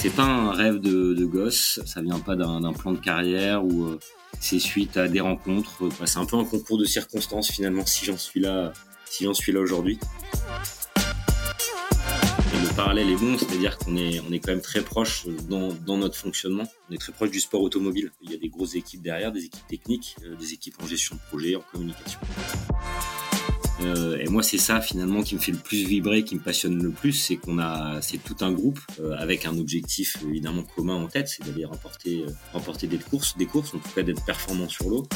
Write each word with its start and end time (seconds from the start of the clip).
C'est 0.00 0.14
pas 0.14 0.22
un 0.22 0.52
rêve 0.52 0.78
de, 0.78 1.24
gosse, 1.24 1.80
ça 1.84 2.00
vient 2.00 2.20
pas 2.20 2.36
d'un 2.36 2.72
plan 2.72 2.92
de 2.92 2.98
carrière 2.98 3.64
ou 3.64 3.84
euh, 3.84 3.98
c'est 4.38 4.60
suite 4.60 4.96
à 4.96 5.08
des 5.08 5.18
rencontres. 5.18 5.82
c'est 6.06 6.20
un 6.20 6.24
peu 6.24 6.36
un 6.36 6.44
concours 6.44 6.78
de 6.78 6.84
circonstances 6.84 7.50
finalement 7.50 7.84
si 7.84 8.06
j'en 8.06 8.16
suis 8.16 8.38
là, 8.38 8.72
si 9.06 9.24
j'en 9.24 9.34
suis 9.34 9.50
là 9.50 9.58
aujourd'hui. 9.58 9.98
le 12.52 12.76
parallèle 12.76 13.10
est 13.10 13.16
bon, 13.16 13.36
c'est-à-dire 13.36 13.76
qu'on 13.76 13.96
est, 13.96 14.20
on 14.20 14.32
est 14.32 14.38
quand 14.38 14.52
même 14.52 14.60
très 14.60 14.82
proche 14.82 15.26
dans, 15.48 15.72
dans, 15.84 15.96
notre 15.96 16.16
fonctionnement. 16.16 16.64
On 16.88 16.94
est 16.94 16.98
très 16.98 17.12
proche 17.12 17.32
du 17.32 17.40
sport 17.40 17.62
automobile. 17.62 18.12
Il 18.22 18.30
y 18.30 18.34
a 18.34 18.38
des 18.38 18.48
grosses 18.48 18.76
équipes 18.76 19.02
derrière, 19.02 19.32
des 19.32 19.46
équipes 19.46 19.66
techniques, 19.66 20.14
euh, 20.24 20.36
des 20.36 20.52
équipes 20.52 20.76
en 20.80 20.86
gestion 20.86 21.16
de 21.16 21.20
projet, 21.28 21.56
en 21.56 21.62
communication. 21.72 22.20
Euh, 23.80 24.18
et 24.18 24.28
moi, 24.28 24.42
c'est 24.42 24.58
ça 24.58 24.80
finalement 24.80 25.22
qui 25.22 25.36
me 25.36 25.40
fait 25.40 25.52
le 25.52 25.58
plus 25.58 25.84
vibrer, 25.84 26.24
qui 26.24 26.34
me 26.34 26.40
passionne 26.40 26.82
le 26.82 26.90
plus, 26.90 27.12
c'est 27.12 27.36
qu'on 27.36 27.58
a, 27.58 28.00
c'est 28.02 28.18
tout 28.18 28.36
un 28.40 28.50
groupe 28.50 28.80
euh, 29.00 29.14
avec 29.16 29.46
un 29.46 29.56
objectif 29.56 30.16
évidemment 30.28 30.64
commun 30.74 30.96
en 30.96 31.06
tête, 31.06 31.28
c'est 31.28 31.44
d'aller 31.44 31.64
remporter, 31.64 32.22
euh, 32.22 32.30
remporter 32.52 32.88
des 32.88 32.98
courses, 32.98 33.36
des 33.36 33.46
courses, 33.46 33.74
en 33.74 33.78
tout 33.78 33.90
cas 33.94 34.02
d'être 34.02 34.24
performant 34.24 34.68
sur 34.68 34.88
l'eau. 34.88 35.06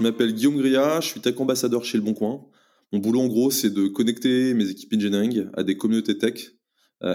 Je 0.00 0.02
m'appelle 0.02 0.34
Guillaume 0.34 0.56
Gria, 0.56 1.00
je 1.00 1.06
suis 1.06 1.20
tech 1.20 1.38
ambassadeur 1.38 1.84
chez 1.84 1.96
Le 1.96 2.02
Bon 2.02 2.14
Coin. 2.14 2.44
Mon 2.92 2.98
boulot 2.98 3.20
en 3.20 3.28
gros, 3.28 3.52
c'est 3.52 3.70
de 3.70 3.86
connecter 3.86 4.54
mes 4.54 4.68
équipes 4.68 4.94
engineering 4.94 5.46
à 5.54 5.62
des 5.62 5.76
communautés 5.76 6.18
tech 6.18 6.50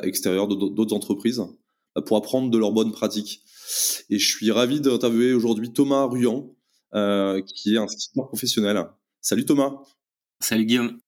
extérieures 0.03 0.47
d'autres 0.47 0.93
entreprises 0.93 1.41
pour 2.05 2.17
apprendre 2.17 2.51
de 2.51 2.57
leurs 2.57 2.71
bonnes 2.71 2.91
pratiques. 2.91 3.41
Et 4.09 4.17
je 4.19 4.27
suis 4.27 4.51
ravi 4.51 4.81
d'interviewer 4.81 5.33
aujourd'hui 5.33 5.71
Thomas 5.71 6.05
Ruyan, 6.05 6.53
euh, 6.93 7.41
qui 7.41 7.75
est 7.75 7.77
un 7.77 7.87
skipper 7.87 8.21
professionnel. 8.27 8.83
Salut 9.21 9.45
Thomas. 9.45 9.73
Salut 10.39 10.65
Guillaume. 10.65 10.99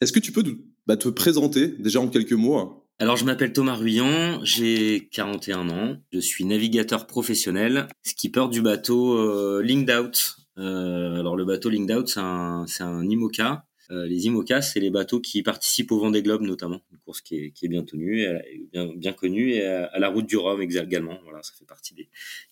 Est-ce 0.00 0.12
que 0.12 0.20
tu 0.20 0.32
peux 0.32 0.44
bah, 0.86 0.96
te 0.96 1.08
présenter 1.08 1.68
déjà 1.68 2.00
en 2.00 2.08
quelques 2.08 2.32
mots 2.32 2.76
alors 3.02 3.16
je 3.16 3.24
m'appelle 3.24 3.54
Thomas 3.54 3.76
Ruyan, 3.76 4.44
j'ai 4.44 5.08
41 5.10 5.70
ans, 5.70 5.96
je 6.12 6.18
suis 6.18 6.44
navigateur 6.44 7.06
professionnel, 7.06 7.88
skipper 8.02 8.48
du 8.50 8.60
bateau 8.60 9.16
euh, 9.16 9.62
Linked 9.62 9.90
Out. 9.90 10.36
Euh, 10.58 11.18
alors 11.18 11.34
le 11.34 11.46
bateau 11.46 11.70
Linked 11.70 11.96
Out 11.96 12.08
c'est 12.08 12.20
un, 12.20 12.66
un 12.80 13.08
IMOCA 13.08 13.64
euh, 13.90 14.06
les 14.06 14.26
IMOCA, 14.26 14.62
c'est 14.62 14.78
les 14.78 14.90
bateaux 14.90 15.20
qui 15.20 15.42
participent 15.42 15.90
au 15.90 15.98
Vendée 15.98 16.22
Globe 16.22 16.42
notamment, 16.42 16.80
course 17.10 17.20
qui 17.22 17.36
est, 17.36 17.68
bien 17.68 17.82
tenue, 17.82 18.24
bien, 18.72 19.12
connue, 19.12 19.54
et 19.54 19.66
à, 19.66 19.98
la 19.98 20.08
route 20.08 20.26
du 20.26 20.36
Rhum 20.36 20.62
également. 20.62 21.18
Voilà, 21.24 21.42
ça 21.42 21.52
fait 21.58 21.64
partie 21.64 21.94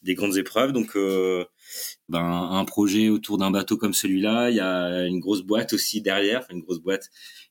des, 0.03 0.15
grandes 0.15 0.37
épreuves. 0.37 0.73
Donc, 0.73 0.97
euh, 0.97 1.45
ben, 2.09 2.21
un 2.21 2.65
projet 2.65 3.09
autour 3.09 3.39
d'un 3.39 3.53
bateau 3.53 3.77
comme 3.77 3.95
celui-là, 3.95 4.51
il 4.51 4.57
y 4.57 4.61
a 4.61 5.07
une 5.07 5.21
grosse 5.21 5.43
boîte 5.43 5.73
aussi 5.73 6.01
derrière, 6.01 6.45
une 6.51 6.61
grosse 6.61 6.81
boîte, 6.81 7.11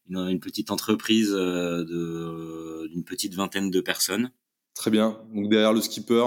une, 0.10 0.40
petite 0.42 0.70
entreprise 0.70 1.32
euh, 1.34 2.88
d'une 2.90 3.06
petite 3.06 3.36
vingtaine 3.36 3.72
de 3.72 3.80
personnes. 3.80 4.32
Très 4.76 4.92
bien. 4.92 5.24
Donc 5.34 5.50
derrière 5.50 5.74
le 5.74 5.82
skipper, 5.82 6.26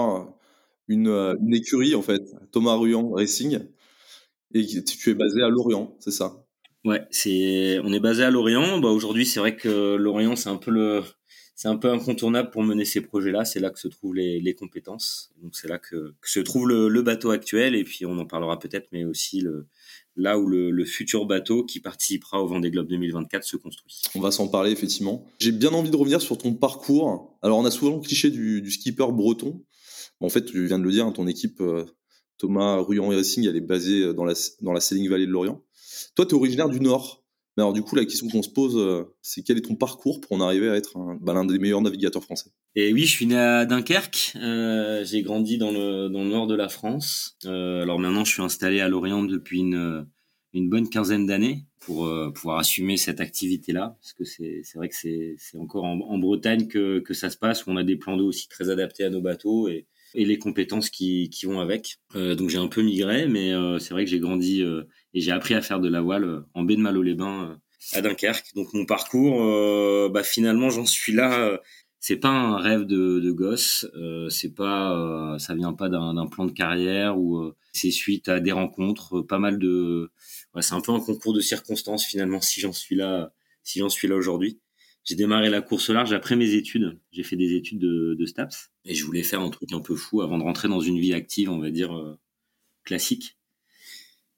une, 0.87 1.07
une 1.07 1.53
écurie 1.53 1.93
en 1.93 2.01
fait, 2.01 2.23
Thomas 2.51 2.75
Ruyan 2.75 3.11
Racing, 3.11 3.59
et 4.53 4.65
tu 4.65 5.09
es 5.09 5.13
basé 5.13 5.41
à 5.43 5.49
Lorient, 5.49 5.95
c'est 5.99 6.11
ça? 6.11 6.40
Ouais, 6.83 7.01
c'est 7.11 7.79
on 7.83 7.93
est 7.93 7.99
basé 7.99 8.23
à 8.23 8.31
Lorient. 8.31 8.79
Bah 8.79 8.89
aujourd'hui, 8.89 9.25
c'est 9.25 9.39
vrai 9.39 9.55
que 9.55 9.95
Lorient, 9.95 10.35
c'est 10.35 10.49
un 10.49 10.57
peu 10.57 10.71
le 10.71 11.03
c'est 11.61 11.67
un 11.67 11.77
peu 11.77 11.91
incontournable 11.91 12.49
pour 12.49 12.63
mener 12.63 12.85
ces 12.85 13.01
projets-là. 13.01 13.45
C'est 13.45 13.59
là 13.59 13.69
que 13.69 13.79
se 13.79 13.87
trouvent 13.87 14.15
les, 14.15 14.39
les 14.39 14.55
compétences. 14.55 15.31
Donc 15.43 15.55
c'est 15.55 15.67
là 15.67 15.77
que, 15.77 16.15
que, 16.19 16.27
se 16.27 16.39
trouve 16.39 16.67
le, 16.67 16.87
le, 16.89 17.01
bateau 17.03 17.29
actuel. 17.29 17.75
Et 17.75 17.83
puis 17.83 18.03
on 18.03 18.17
en 18.17 18.25
parlera 18.25 18.57
peut-être, 18.57 18.87
mais 18.91 19.05
aussi 19.05 19.41
le, 19.41 19.67
là 20.15 20.39
où 20.39 20.47
le, 20.47 20.71
le, 20.71 20.85
futur 20.85 21.27
bateau 21.27 21.63
qui 21.63 21.79
participera 21.79 22.41
au 22.41 22.47
Vendée 22.47 22.71
Globe 22.71 22.87
2024 22.87 23.43
se 23.43 23.57
construit. 23.57 24.01
On 24.15 24.21
va 24.21 24.31
s'en 24.31 24.47
parler 24.47 24.71
effectivement. 24.71 25.23
J'ai 25.39 25.51
bien 25.51 25.69
envie 25.69 25.91
de 25.91 25.95
revenir 25.95 26.19
sur 26.19 26.35
ton 26.35 26.55
parcours. 26.55 27.37
Alors 27.43 27.59
on 27.59 27.65
a 27.65 27.69
souvent 27.69 27.95
le 27.95 28.01
cliché 28.01 28.31
du, 28.31 28.63
du 28.63 28.71
skipper 28.71 29.11
breton. 29.11 29.63
En 30.19 30.29
fait, 30.29 30.45
tu 30.45 30.65
viens 30.65 30.79
de 30.79 30.83
le 30.83 30.91
dire, 30.91 31.05
hein, 31.05 31.11
ton 31.11 31.27
équipe 31.27 31.61
euh, 31.61 31.85
Thomas 32.39 32.77
Ruyan 32.77 33.07
Racing, 33.07 33.47
elle 33.47 33.55
est 33.55 33.61
basée 33.61 34.15
dans 34.15 34.25
la 34.25 34.33
dans 34.61 34.73
la 34.73 34.79
Selling 34.79 35.07
Valley 35.09 35.27
de 35.27 35.31
Lorient. 35.31 35.63
Toi, 36.15 36.25
tu 36.25 36.35
es 36.35 36.37
originaire 36.37 36.69
du 36.69 36.79
Nord. 36.79 37.21
Mais 37.57 37.63
alors, 37.63 37.73
du 37.73 37.81
coup, 37.81 37.95
la 37.95 38.05
question 38.05 38.29
qu'on 38.29 38.43
se 38.43 38.49
pose, 38.49 38.77
euh, 38.77 39.03
c'est 39.21 39.43
quel 39.43 39.57
est 39.57 39.61
ton 39.61 39.75
parcours 39.75 40.21
pour 40.21 40.31
en 40.31 40.41
arriver 40.41 40.69
à 40.69 40.75
être 40.75 40.97
bah, 41.19 41.33
l'un 41.33 41.43
des 41.43 41.59
meilleurs 41.59 41.81
navigateurs 41.81 42.23
français? 42.23 42.49
Et 42.75 42.93
oui, 42.93 43.01
je 43.01 43.11
suis 43.11 43.25
né 43.25 43.37
à 43.37 43.65
Dunkerque. 43.65 44.33
Euh, 44.37 45.03
j'ai 45.03 45.21
grandi 45.21 45.57
dans 45.57 45.71
le, 45.71 46.07
dans 46.07 46.23
le 46.23 46.29
nord 46.29 46.47
de 46.47 46.55
la 46.55 46.69
France. 46.69 47.37
Euh, 47.45 47.81
alors 47.81 47.99
maintenant, 47.99 48.23
je 48.23 48.31
suis 48.31 48.41
installé 48.41 48.79
à 48.79 48.87
Lorient 48.87 49.23
depuis 49.23 49.59
une, 49.59 50.07
une 50.53 50.69
bonne 50.69 50.87
quinzaine 50.87 51.25
d'années 51.25 51.65
pour 51.81 52.07
pouvoir 52.35 52.59
assumer 52.59 52.95
cette 52.95 53.19
activité-là. 53.19 53.97
Parce 53.99 54.13
que 54.13 54.23
c'est 54.23 54.75
vrai 54.75 54.87
que 54.87 54.95
c'est 54.95 55.57
encore 55.59 55.83
en, 55.83 55.99
en, 55.99 56.17
Bretagne 56.19 56.67
que, 56.67 56.99
que 56.99 57.13
ça 57.13 57.29
se 57.29 57.37
passe, 57.37 57.65
où 57.65 57.71
on 57.71 57.75
a 57.75 57.83
des 57.83 57.97
plans 57.97 58.15
d'eau 58.15 58.27
aussi 58.27 58.47
très 58.47 58.69
adaptés 58.69 59.03
à 59.03 59.09
nos 59.09 59.21
bateaux 59.21 59.67
et, 59.67 59.87
et 60.13 60.25
les 60.25 60.37
compétences 60.37 60.89
qui, 60.89 61.29
qui 61.29 61.45
vont 61.45 61.59
avec. 61.59 61.97
donc 62.13 62.49
j'ai 62.49 62.57
un 62.57 62.67
peu 62.67 62.81
migré, 62.81 63.27
mais 63.27 63.51
c'est 63.79 63.93
vrai 63.93 64.03
que 64.03 64.09
j'ai 64.09 64.19
grandi 64.19 64.63
et 65.13 65.21
j'ai 65.21 65.31
appris 65.31 65.53
à 65.53 65.61
faire 65.61 65.79
de 65.79 65.89
la 65.89 66.01
voile 66.01 66.23
euh, 66.23 66.41
en 66.53 66.63
baie 66.63 66.75
de 66.75 66.81
Malo-les-Bains 66.81 67.51
euh, 67.51 67.97
à 67.97 68.01
Dunkerque. 68.01 68.53
Donc 68.55 68.73
mon 68.73 68.85
parcours, 68.85 69.43
euh, 69.43 70.09
bah 70.11 70.23
finalement 70.23 70.69
j'en 70.69 70.85
suis 70.85 71.13
là. 71.13 71.59
c'est 71.99 72.17
pas 72.17 72.29
un 72.29 72.57
rêve 72.57 72.85
de, 72.85 73.19
de 73.19 73.31
gosse, 73.31 73.85
c'est 74.29 74.53
pas, 74.53 75.35
ça 75.39 75.55
vient 75.55 75.73
pas 75.73 75.89
d'un 75.89 76.27
plan 76.27 76.45
de 76.45 76.51
carrière 76.51 77.17
ou 77.17 77.51
c'est 77.73 77.91
suite 77.91 78.29
à 78.29 78.39
des 78.39 78.51
rencontres, 78.51 79.21
pas 79.21 79.39
mal 79.39 79.59
de, 79.59 80.11
ouais, 80.55 80.61
c'est 80.61 80.73
un 80.73 80.81
peu 80.81 80.91
un 80.91 80.99
concours 80.99 81.33
de 81.33 81.41
circonstances 81.41 82.05
finalement 82.05 82.41
si 82.41 82.61
j'en 82.61 82.73
suis 82.73 82.95
là, 82.95 83.33
si 83.63 83.79
j'en 83.79 83.89
suis 83.89 84.07
là 84.07 84.15
aujourd'hui. 84.15 84.59
J'ai 85.03 85.15
démarré 85.15 85.49
la 85.49 85.61
course 85.61 85.89
large 85.89 86.13
après 86.13 86.35
mes 86.35 86.53
études. 86.53 86.99
J'ai 87.11 87.23
fait 87.23 87.35
des 87.35 87.55
études 87.55 87.79
de, 87.79 88.15
de 88.17 88.25
STAPS 88.25 88.71
et 88.85 88.93
je 88.93 89.03
voulais 89.05 89.23
faire 89.23 89.41
un 89.41 89.49
truc 89.49 89.73
un 89.73 89.79
peu 89.79 89.95
fou 89.95 90.21
avant 90.21 90.37
de 90.37 90.43
rentrer 90.43 90.67
dans 90.67 90.79
une 90.79 90.99
vie 90.99 91.13
active, 91.13 91.49
on 91.49 91.59
va 91.59 91.71
dire 91.71 92.17
classique. 92.83 93.37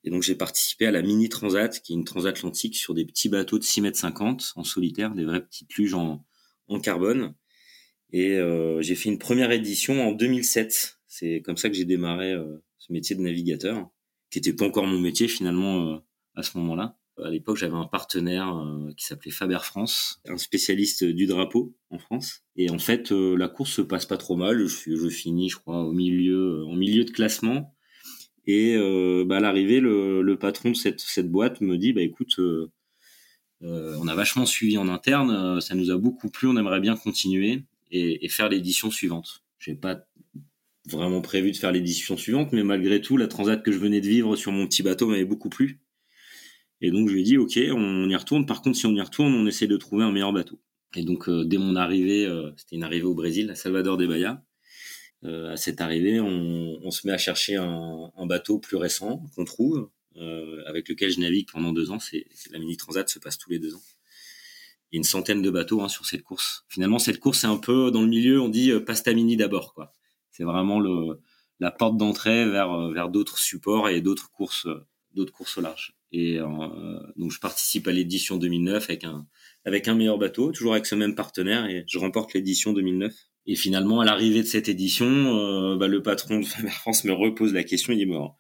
Et 0.03 0.09
donc 0.09 0.23
j'ai 0.23 0.35
participé 0.35 0.85
à 0.85 0.91
la 0.91 1.01
Mini 1.01 1.29
Transat, 1.29 1.81
qui 1.81 1.93
est 1.93 1.95
une 1.95 2.03
transatlantique 2.03 2.75
sur 2.75 2.93
des 2.93 3.05
petits 3.05 3.29
bateaux 3.29 3.57
de 3.57 3.63
6 3.63 3.81
mètres 3.81 3.97
50 3.97 4.53
en 4.55 4.63
solitaire, 4.63 5.13
des 5.13 5.23
vraies 5.23 5.43
petites 5.43 5.73
luges 5.75 5.93
en, 5.93 6.25
en 6.67 6.79
carbone. 6.79 7.33
Et 8.11 8.37
euh, 8.37 8.81
j'ai 8.81 8.95
fait 8.95 9.09
une 9.09 9.17
première 9.17 9.51
édition 9.51 10.07
en 10.07 10.11
2007. 10.11 10.99
C'est 11.07 11.41
comme 11.41 11.57
ça 11.57 11.69
que 11.69 11.75
j'ai 11.75 11.85
démarré 11.85 12.33
euh, 12.33 12.57
ce 12.77 12.91
métier 12.91 13.15
de 13.15 13.21
navigateur, 13.21 13.89
qui 14.29 14.39
était 14.39 14.53
pas 14.53 14.65
encore 14.65 14.85
mon 14.85 14.99
métier 14.99 15.27
finalement 15.27 15.93
euh, 15.93 15.97
à 16.35 16.43
ce 16.43 16.57
moment-là. 16.57 16.99
À 17.23 17.29
l'époque, 17.29 17.57
j'avais 17.57 17.75
un 17.75 17.85
partenaire 17.85 18.55
euh, 18.57 18.91
qui 18.97 19.05
s'appelait 19.05 19.31
Faber 19.31 19.59
France, 19.61 20.21
un 20.27 20.37
spécialiste 20.37 21.03
du 21.03 21.27
drapeau 21.27 21.75
en 21.89 21.99
France. 21.99 22.43
Et 22.55 22.69
en 22.69 22.79
fait, 22.79 23.11
la 23.11 23.47
course 23.47 23.71
se 23.71 23.81
passe 23.81 24.05
pas 24.05 24.17
trop 24.17 24.35
mal. 24.35 24.65
Je, 24.65 25.09
finis, 25.09 25.49
je 25.49 25.57
crois, 25.57 25.83
au 25.83 25.91
milieu, 25.91 26.65
en 26.65 26.75
milieu 26.75 27.05
de 27.05 27.11
classement. 27.11 27.73
Et 28.45 28.75
euh, 28.75 29.23
bah, 29.25 29.37
à 29.37 29.39
l'arrivée, 29.39 29.79
le, 29.79 30.35
patron 30.39 30.71
de 30.71 30.75
cette, 30.75 31.31
boîte 31.31 31.61
me 31.61 31.77
dit, 31.77 31.93
bah 31.93 32.01
écoute, 32.01 32.39
euh, 32.39 32.71
euh, 33.63 33.95
on 33.99 34.07
a 34.07 34.15
vachement 34.15 34.45
suivi 34.45 34.77
en 34.77 34.89
interne, 34.89 35.31
euh, 35.31 35.59
ça 35.61 35.75
nous 35.75 35.91
a 35.91 35.97
beaucoup 35.97 36.29
plu, 36.29 36.47
on 36.47 36.57
aimerait 36.57 36.81
bien 36.81 36.97
continuer 36.97 37.63
et, 37.91 38.25
et 38.25 38.29
faire 38.29 38.49
l'édition 38.49 38.91
suivante. 38.91 39.43
J'ai 39.59 39.75
pas 39.75 40.05
vraiment 40.85 41.21
prévu 41.21 41.51
de 41.51 41.57
faire 41.57 41.71
l'édition 41.71 42.17
suivante, 42.17 42.51
mais 42.51 42.63
malgré 42.63 42.99
tout, 42.99 43.15
la 43.15 43.27
transat 43.27 43.63
que 43.63 43.71
je 43.71 43.77
venais 43.77 44.01
de 44.01 44.07
vivre 44.07 44.35
sur 44.35 44.51
mon 44.51 44.67
petit 44.67 44.83
bateau 44.83 45.07
m'avait 45.07 45.23
beaucoup 45.23 45.49
plu. 45.49 45.79
Et 46.83 46.91
donc 46.91 47.09
je 47.09 47.13
lui 47.13 47.21
ai 47.21 47.23
dit, 47.23 47.37
ok, 47.37 47.57
on 47.71 48.07
y 48.07 48.15
retourne. 48.15 48.45
Par 48.45 48.61
contre, 48.61 48.77
si 48.77 48.85
on 48.85 48.93
y 48.93 49.01
retourne, 49.01 49.33
on 49.33 49.47
essaie 49.47 49.67
de 49.67 49.77
trouver 49.77 50.03
un 50.03 50.11
meilleur 50.11 50.33
bateau. 50.33 50.59
Et 50.95 51.03
donc 51.03 51.27
dès 51.29 51.57
mon 51.57 51.75
arrivée, 51.75 52.29
c'était 52.55 52.75
une 52.75 52.83
arrivée 52.83 53.05
au 53.05 53.15
Brésil, 53.15 53.49
à 53.49 53.55
Salvador 53.55 53.97
de 53.97 54.05
Bahia, 54.05 54.43
euh, 55.25 55.53
à 55.53 55.57
cette 55.57 55.79
arrivée, 55.79 56.19
on, 56.19 56.91
se 56.91 57.07
met 57.07 57.13
à 57.13 57.17
chercher 57.17 57.55
un, 57.55 58.25
bateau 58.25 58.59
plus 58.59 58.75
récent 58.75 59.23
qu'on 59.35 59.45
trouve, 59.45 59.89
euh, 60.17 60.61
avec 60.65 60.89
lequel 60.89 61.11
je 61.11 61.19
navigue 61.19 61.49
pendant 61.51 61.71
deux 61.71 61.91
ans. 61.91 61.99
C'est 61.99 62.25
la 62.51 62.59
mini 62.59 62.77
transat 62.77 63.07
se 63.09 63.19
passe 63.19 63.37
tous 63.37 63.49
les 63.49 63.59
deux 63.59 63.73
ans. 63.73 63.81
Il 64.91 64.95
y 64.95 64.97
a 64.97 64.99
une 64.99 65.03
centaine 65.05 65.41
de 65.41 65.49
bateaux 65.49 65.81
hein, 65.81 65.87
sur 65.87 66.05
cette 66.05 66.23
course. 66.23 66.65
Finalement, 66.67 66.99
cette 66.99 67.19
course 67.19 67.39
c'est 67.39 67.47
un 67.47 67.57
peu 67.57 67.89
dans 67.89 68.01
le 68.01 68.07
milieu. 68.07 68.41
On 68.41 68.49
dit 68.49 68.71
euh, 68.71 68.79
pasta 68.79 69.13
mini 69.13 69.37
d'abord, 69.37 69.73
quoi. 69.73 69.93
C'est 70.31 70.43
vraiment 70.43 70.79
le, 70.79 71.21
la 71.59 71.71
porte 71.71 71.97
d'entrée 71.97 72.47
vers 72.49 72.71
euh, 72.71 72.93
vers 72.93 73.09
d'autres 73.09 73.37
supports 73.37 73.89
et 73.89 74.01
d'autres 74.01 74.29
courses 74.31 74.67
d'autres 75.13 75.33
courses 75.33 75.57
au 75.57 75.61
large. 75.61 75.95
Et 76.13 76.39
euh, 76.39 76.47
donc 77.17 77.31
je 77.31 77.39
participe 77.39 77.87
à 77.87 77.91
l'édition 77.91 78.37
2009 78.37 78.87
avec 78.87 79.03
un 79.03 79.27
avec 79.65 79.87
un 79.87 79.95
meilleur 79.95 80.19
bateau, 80.19 80.51
toujours 80.51 80.73
avec 80.73 80.85
ce 80.85 80.93
même 80.93 81.15
partenaire, 81.15 81.65
et 81.65 81.83
je 81.87 81.97
remporte 81.97 82.33
l'édition 82.33 82.71
2009. 82.71 83.13
Et 83.45 83.55
finalement, 83.55 83.99
à 83.99 84.05
l'arrivée 84.05 84.41
de 84.41 84.47
cette 84.47 84.69
édition, 84.69 85.07
euh, 85.07 85.75
bah, 85.75 85.87
le 85.87 86.01
patron 86.03 86.39
de 86.39 86.45
Faber 86.45 86.69
France 86.69 87.03
me 87.03 87.11
repose 87.11 87.53
la 87.53 87.63
question. 87.63 87.93
Il 87.93 87.97
dit 87.97 88.05
bon, 88.05 88.31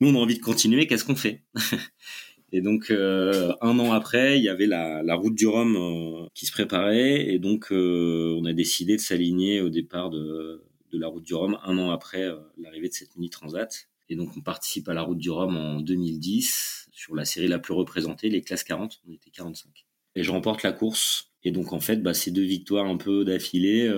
nous 0.00 0.08
on 0.10 0.14
a 0.14 0.18
envie 0.18 0.36
de 0.36 0.42
continuer, 0.42 0.86
qu'est-ce 0.86 1.04
qu'on 1.04 1.16
fait? 1.16 1.42
Et 2.52 2.60
donc 2.60 2.90
euh, 2.90 3.52
un 3.62 3.78
an 3.78 3.92
après, 3.92 4.38
il 4.38 4.44
y 4.44 4.48
avait 4.48 4.66
la, 4.66 5.02
la 5.02 5.14
route 5.14 5.34
du 5.34 5.46
Rhum 5.46 5.76
euh, 5.76 6.26
qui 6.34 6.46
se 6.46 6.52
préparait, 6.52 7.32
et 7.32 7.38
donc 7.38 7.68
on 7.70 8.44
a 8.44 8.52
décidé 8.52 8.96
de 8.96 9.00
s'aligner 9.00 9.60
au 9.60 9.68
départ 9.68 10.10
de, 10.10 10.64
de 10.92 10.98
la 10.98 11.06
route 11.06 11.22
du 11.22 11.32
Rhum 11.32 11.58
un 11.62 11.78
an 11.78 11.90
après 11.90 12.28
l'arrivée 12.58 12.88
de 12.88 12.92
cette 12.92 13.14
mini 13.14 13.30
transat. 13.30 13.89
Et 14.10 14.16
donc 14.16 14.36
on 14.36 14.42
participe 14.42 14.88
à 14.90 14.94
la 14.94 15.02
route 15.02 15.16
du 15.16 15.30
Rhum 15.30 15.56
en 15.56 15.80
2010 15.80 16.88
sur 16.92 17.14
la 17.14 17.24
série 17.24 17.48
la 17.48 17.58
plus 17.58 17.72
représentée, 17.72 18.28
les 18.28 18.42
classes 18.42 18.64
40. 18.64 19.00
On 19.08 19.12
était 19.12 19.30
45. 19.30 19.86
Et 20.16 20.22
je 20.22 20.30
remporte 20.30 20.62
la 20.62 20.72
course 20.72 21.30
Et 21.44 21.52
donc 21.52 21.72
en 21.72 21.80
fait, 21.80 22.02
bah, 22.02 22.12
ces 22.12 22.30
deux 22.30 22.42
victoires 22.42 22.86
un 22.86 22.98
peu 22.98 23.24
d'affilée 23.24 23.88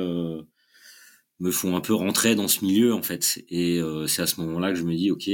me 1.40 1.50
font 1.50 1.74
un 1.74 1.80
peu 1.80 1.94
rentrer 1.94 2.36
dans 2.36 2.46
ce 2.46 2.64
milieu 2.64 2.94
en 2.94 3.02
fait. 3.02 3.42
Et 3.48 3.80
c'est 4.06 4.22
à 4.22 4.26
ce 4.26 4.40
moment-là 4.42 4.72
que 4.72 4.78
je 4.78 4.84
me 4.84 4.94
dis 4.94 5.10
ok, 5.10 5.28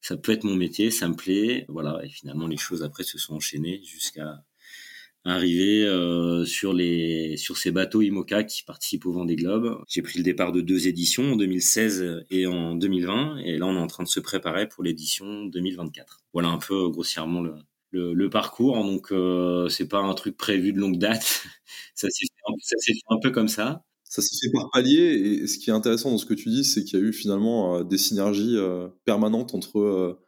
ça 0.00 0.16
peut 0.16 0.32
être 0.32 0.44
mon 0.44 0.54
métier, 0.54 0.90
ça 0.90 1.08
me 1.08 1.16
plaît, 1.16 1.64
voilà. 1.68 2.00
Et 2.04 2.08
finalement 2.08 2.46
les 2.46 2.56
choses 2.56 2.82
après 2.82 3.02
se 3.02 3.18
sont 3.18 3.34
enchaînées 3.34 3.82
jusqu'à 3.82 4.44
arrivé 5.28 5.84
euh, 5.84 6.44
sur 6.44 6.72
les 6.72 7.36
sur 7.36 7.56
ces 7.56 7.70
bateaux 7.70 8.02
IMOCA 8.02 8.44
qui 8.44 8.62
participent 8.64 9.06
au 9.06 9.12
Vendée 9.12 9.36
Globe. 9.36 9.82
J'ai 9.88 10.02
pris 10.02 10.18
le 10.18 10.24
départ 10.24 10.52
de 10.52 10.60
deux 10.60 10.88
éditions 10.88 11.32
en 11.32 11.36
2016 11.36 12.24
et 12.30 12.46
en 12.46 12.74
2020 12.74 13.38
et 13.44 13.58
là 13.58 13.66
on 13.66 13.76
est 13.76 13.80
en 13.80 13.86
train 13.86 14.04
de 14.04 14.08
se 14.08 14.20
préparer 14.20 14.68
pour 14.68 14.82
l'édition 14.82 15.44
2024. 15.46 16.22
Voilà 16.32 16.48
un 16.48 16.58
peu 16.58 16.88
grossièrement 16.88 17.42
le 17.42 17.54
le, 17.90 18.28
parcours 18.28 18.76
donc 18.84 19.12
euh, 19.12 19.68
c'est 19.68 19.88
pas 19.88 20.00
un 20.00 20.14
truc 20.14 20.36
prévu 20.36 20.72
de 20.72 20.78
longue 20.78 20.98
date. 20.98 21.44
ça 21.94 22.08
s'est 22.10 22.26
fait, 22.84 22.92
un 23.10 23.18
peu 23.20 23.30
comme 23.30 23.48
ça. 23.48 23.82
Ça 24.04 24.22
s'est 24.22 24.36
fait 24.42 24.52
par 24.52 24.70
palier 24.72 25.40
et 25.42 25.46
ce 25.46 25.58
qui 25.58 25.70
est 25.70 25.72
intéressant 25.72 26.10
dans 26.10 26.18
ce 26.18 26.26
que 26.26 26.34
tu 26.34 26.48
dis 26.48 26.64
c'est 26.64 26.84
qu'il 26.84 26.98
y 26.98 27.02
a 27.02 27.04
eu 27.04 27.12
finalement 27.12 27.76
euh, 27.76 27.84
des 27.84 27.98
synergies 27.98 28.56
euh, 28.56 28.88
permanentes 29.04 29.54
entre 29.54 30.18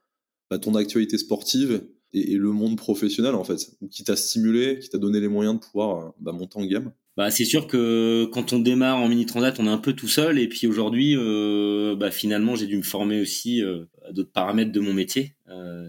bah, 0.50 0.58
ton 0.58 0.74
actualité 0.74 1.16
sportive 1.18 1.82
et, 2.12 2.36
le 2.36 2.50
monde 2.52 2.76
professionnel 2.76 3.34
en 3.34 3.44
fait, 3.44 3.70
qui 3.90 4.04
t'a 4.04 4.16
stimulé, 4.16 4.78
qui 4.80 4.88
t'a 4.88 4.98
donné 4.98 5.20
les 5.20 5.28
moyens 5.28 5.56
de 5.56 5.60
pouvoir 5.60 6.06
euh, 6.06 6.10
bah, 6.20 6.32
monter 6.32 6.58
en 6.58 6.64
game 6.64 6.92
bah, 7.16 7.30
c'est 7.30 7.44
sûr 7.44 7.66
que 7.66 8.26
quand 8.32 8.54
on 8.54 8.60
démarre 8.60 8.96
en 8.96 9.08
mini 9.08 9.26
transat, 9.26 9.58
on 9.58 9.66
est 9.66 9.70
un 9.70 9.78
peu 9.78 9.92
tout 9.92 10.08
seul. 10.08 10.38
Et 10.38 10.48
puis 10.48 10.66
aujourd'hui, 10.66 11.16
euh, 11.18 11.94
bah, 11.94 12.10
finalement, 12.10 12.54
j'ai 12.54 12.66
dû 12.66 12.78
me 12.78 12.82
former 12.82 13.20
aussi 13.20 13.62
euh, 13.62 13.84
à 14.08 14.12
d'autres 14.12 14.30
paramètres 14.30 14.72
de 14.72 14.80
mon 14.80 14.94
métier. 14.94 15.34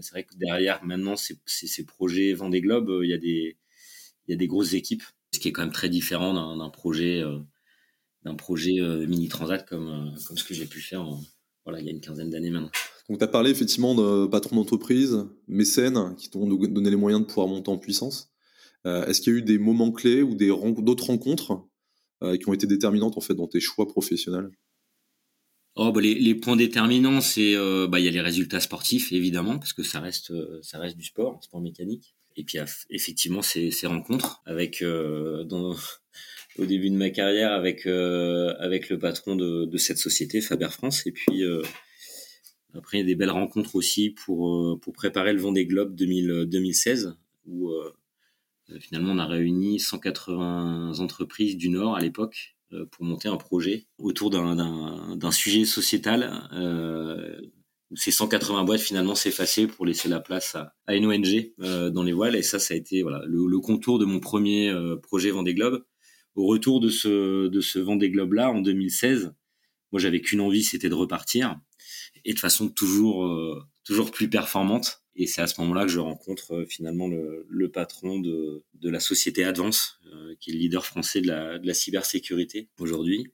C'est 0.00 0.10
vrai 0.10 0.24
que 0.24 0.34
derrière, 0.36 0.84
maintenant, 0.84 1.16
ces, 1.16 1.38
ces, 1.46 1.86
projets 1.86 2.34
Vendée 2.34 2.60
Globe, 2.60 2.92
il 3.02 3.08
y 3.08 3.14
a 3.14 3.18
des 3.18 3.56
il 4.26 4.32
y 4.32 4.34
a 4.34 4.36
des 4.36 4.48
grosses 4.48 4.74
équipes, 4.74 5.04
ce 5.32 5.38
qui 5.38 5.48
est 5.48 5.52
quand 5.52 5.62
même 5.62 5.72
très 5.72 5.88
différent 5.88 6.34
d'un 6.56 6.70
projet 6.70 7.22
d'un 8.24 8.34
projet 8.34 8.80
mini 9.06 9.28
transat 9.28 9.64
comme 9.66 10.14
comme 10.26 10.36
ce 10.36 10.44
que 10.44 10.54
j'ai 10.54 10.66
pu 10.66 10.80
faire 10.80 11.06
voilà 11.64 11.80
il 11.80 11.86
y 11.86 11.88
a 11.88 11.92
une 11.92 12.00
quinzaine 12.00 12.30
d'années 12.30 12.50
maintenant. 12.50 12.72
Donc, 13.08 13.18
tu 13.18 13.24
as 13.24 13.28
parlé 13.28 13.50
effectivement 13.50 13.94
de 13.94 14.26
patron 14.26 14.56
d'entreprise, 14.56 15.26
mécènes, 15.48 16.14
qui 16.16 16.30
t'ont 16.30 16.46
donné 16.46 16.90
les 16.90 16.96
moyens 16.96 17.22
de 17.22 17.26
pouvoir 17.26 17.48
monter 17.48 17.70
en 17.70 17.78
puissance. 17.78 18.32
Euh, 18.86 19.06
est-ce 19.06 19.20
qu'il 19.20 19.32
y 19.32 19.36
a 19.36 19.38
eu 19.38 19.42
des 19.42 19.58
moments 19.58 19.92
clés 19.92 20.22
ou 20.22 20.34
d'autres 20.34 21.06
rencontres 21.06 21.64
euh, 22.22 22.36
qui 22.36 22.48
ont 22.48 22.52
été 22.52 22.66
déterminantes 22.66 23.16
en 23.16 23.20
fait 23.20 23.34
dans 23.34 23.46
tes 23.46 23.60
choix 23.60 23.86
professionnels? 23.86 24.50
Oh, 25.74 25.90
bah, 25.90 26.00
les, 26.02 26.34
points 26.34 26.56
déterminants, 26.56 27.20
c'est 27.20 27.54
euh, 27.54 27.86
bah, 27.86 27.98
il 27.98 28.04
y 28.04 28.08
a 28.08 28.10
les 28.10 28.20
résultats 28.20 28.60
sportifs 28.60 29.12
évidemment 29.12 29.58
parce 29.58 29.72
que 29.72 29.82
ça 29.82 30.00
reste 30.00 30.32
ça 30.62 30.78
reste 30.78 30.96
du 30.96 31.04
sport, 31.04 31.42
sport 31.42 31.60
mécanique. 31.60 32.14
Et 32.36 32.44
puis 32.44 32.58
effectivement 32.90 33.42
ces, 33.42 33.70
ces 33.70 33.86
rencontres 33.86 34.42
avec 34.46 34.82
dans, 34.82 35.76
au 36.58 36.66
début 36.66 36.90
de 36.90 36.96
ma 36.96 37.10
carrière 37.10 37.52
avec 37.52 37.86
avec 37.86 38.88
le 38.88 38.98
patron 38.98 39.36
de, 39.36 39.66
de 39.66 39.76
cette 39.78 39.98
société 39.98 40.40
Faber 40.40 40.70
France 40.70 41.06
et 41.06 41.12
puis 41.12 41.44
après, 42.74 42.98
il 42.98 43.00
y 43.00 43.04
a 43.04 43.06
des 43.06 43.14
belles 43.14 43.30
rencontres 43.30 43.74
aussi 43.76 44.10
pour, 44.10 44.54
euh, 44.54 44.78
pour 44.80 44.92
préparer 44.92 45.32
le 45.32 45.40
Vendée 45.40 45.66
Globe 45.66 45.94
2000, 45.94 46.46
2016, 46.46 47.16
où 47.46 47.70
euh, 47.70 47.92
finalement 48.80 49.12
on 49.12 49.18
a 49.18 49.26
réuni 49.26 49.78
180 49.78 51.00
entreprises 51.00 51.56
du 51.56 51.68
Nord 51.68 51.96
à 51.96 52.00
l'époque 52.00 52.56
euh, 52.72 52.86
pour 52.86 53.04
monter 53.04 53.28
un 53.28 53.36
projet 53.36 53.86
autour 53.98 54.30
d'un 54.30 55.30
sujet 55.30 55.64
sociétal 55.64 56.48
euh, 56.52 57.40
où 57.90 57.96
ces 57.96 58.10
180 58.10 58.64
boîtes 58.64 58.80
finalement 58.80 59.14
s'effaçaient 59.14 59.66
pour 59.66 59.84
laisser 59.84 60.08
la 60.08 60.20
place 60.20 60.54
à, 60.54 60.74
à 60.86 60.96
une 60.96 61.04
ONG 61.06 61.52
euh, 61.60 61.90
dans 61.90 62.02
les 62.02 62.12
voiles. 62.12 62.34
Et 62.34 62.42
ça, 62.42 62.58
ça 62.58 62.72
a 62.72 62.76
été 62.76 63.02
voilà, 63.02 63.22
le, 63.26 63.46
le 63.46 63.58
contour 63.60 63.98
de 63.98 64.06
mon 64.06 64.18
premier 64.18 64.70
euh, 64.70 64.96
projet 64.96 65.30
Vendée 65.30 65.54
Globe. 65.54 65.84
Au 66.34 66.46
retour 66.46 66.80
de 66.80 66.88
ce, 66.88 67.48
de 67.48 67.60
ce 67.60 67.78
Vendée 67.78 68.08
Globe-là, 68.08 68.50
en 68.50 68.62
2016, 68.62 69.34
moi 69.92 70.00
j'avais 70.00 70.22
qu'une 70.22 70.40
envie, 70.40 70.62
c'était 70.62 70.88
de 70.88 70.94
repartir 70.94 71.60
et 72.24 72.34
de 72.34 72.38
façon 72.38 72.68
toujours 72.68 73.26
euh, 73.26 73.62
toujours 73.84 74.10
plus 74.10 74.28
performante. 74.28 75.02
Et 75.14 75.26
c'est 75.26 75.42
à 75.42 75.46
ce 75.46 75.60
moment-là 75.60 75.84
que 75.84 75.90
je 75.90 75.98
rencontre 75.98 76.54
euh, 76.54 76.66
finalement 76.66 77.08
le, 77.08 77.46
le, 77.48 77.70
patron 77.70 78.18
de, 78.18 78.62
de 78.74 78.90
la 78.90 79.00
société 79.00 79.44
Advance, 79.44 80.00
euh, 80.12 80.34
qui 80.40 80.50
est 80.50 80.54
le 80.54 80.58
leader 80.60 80.86
français 80.86 81.20
de 81.20 81.26
la, 81.28 81.58
de 81.58 81.66
la 81.66 81.74
cybersécurité 81.74 82.68
aujourd'hui. 82.78 83.28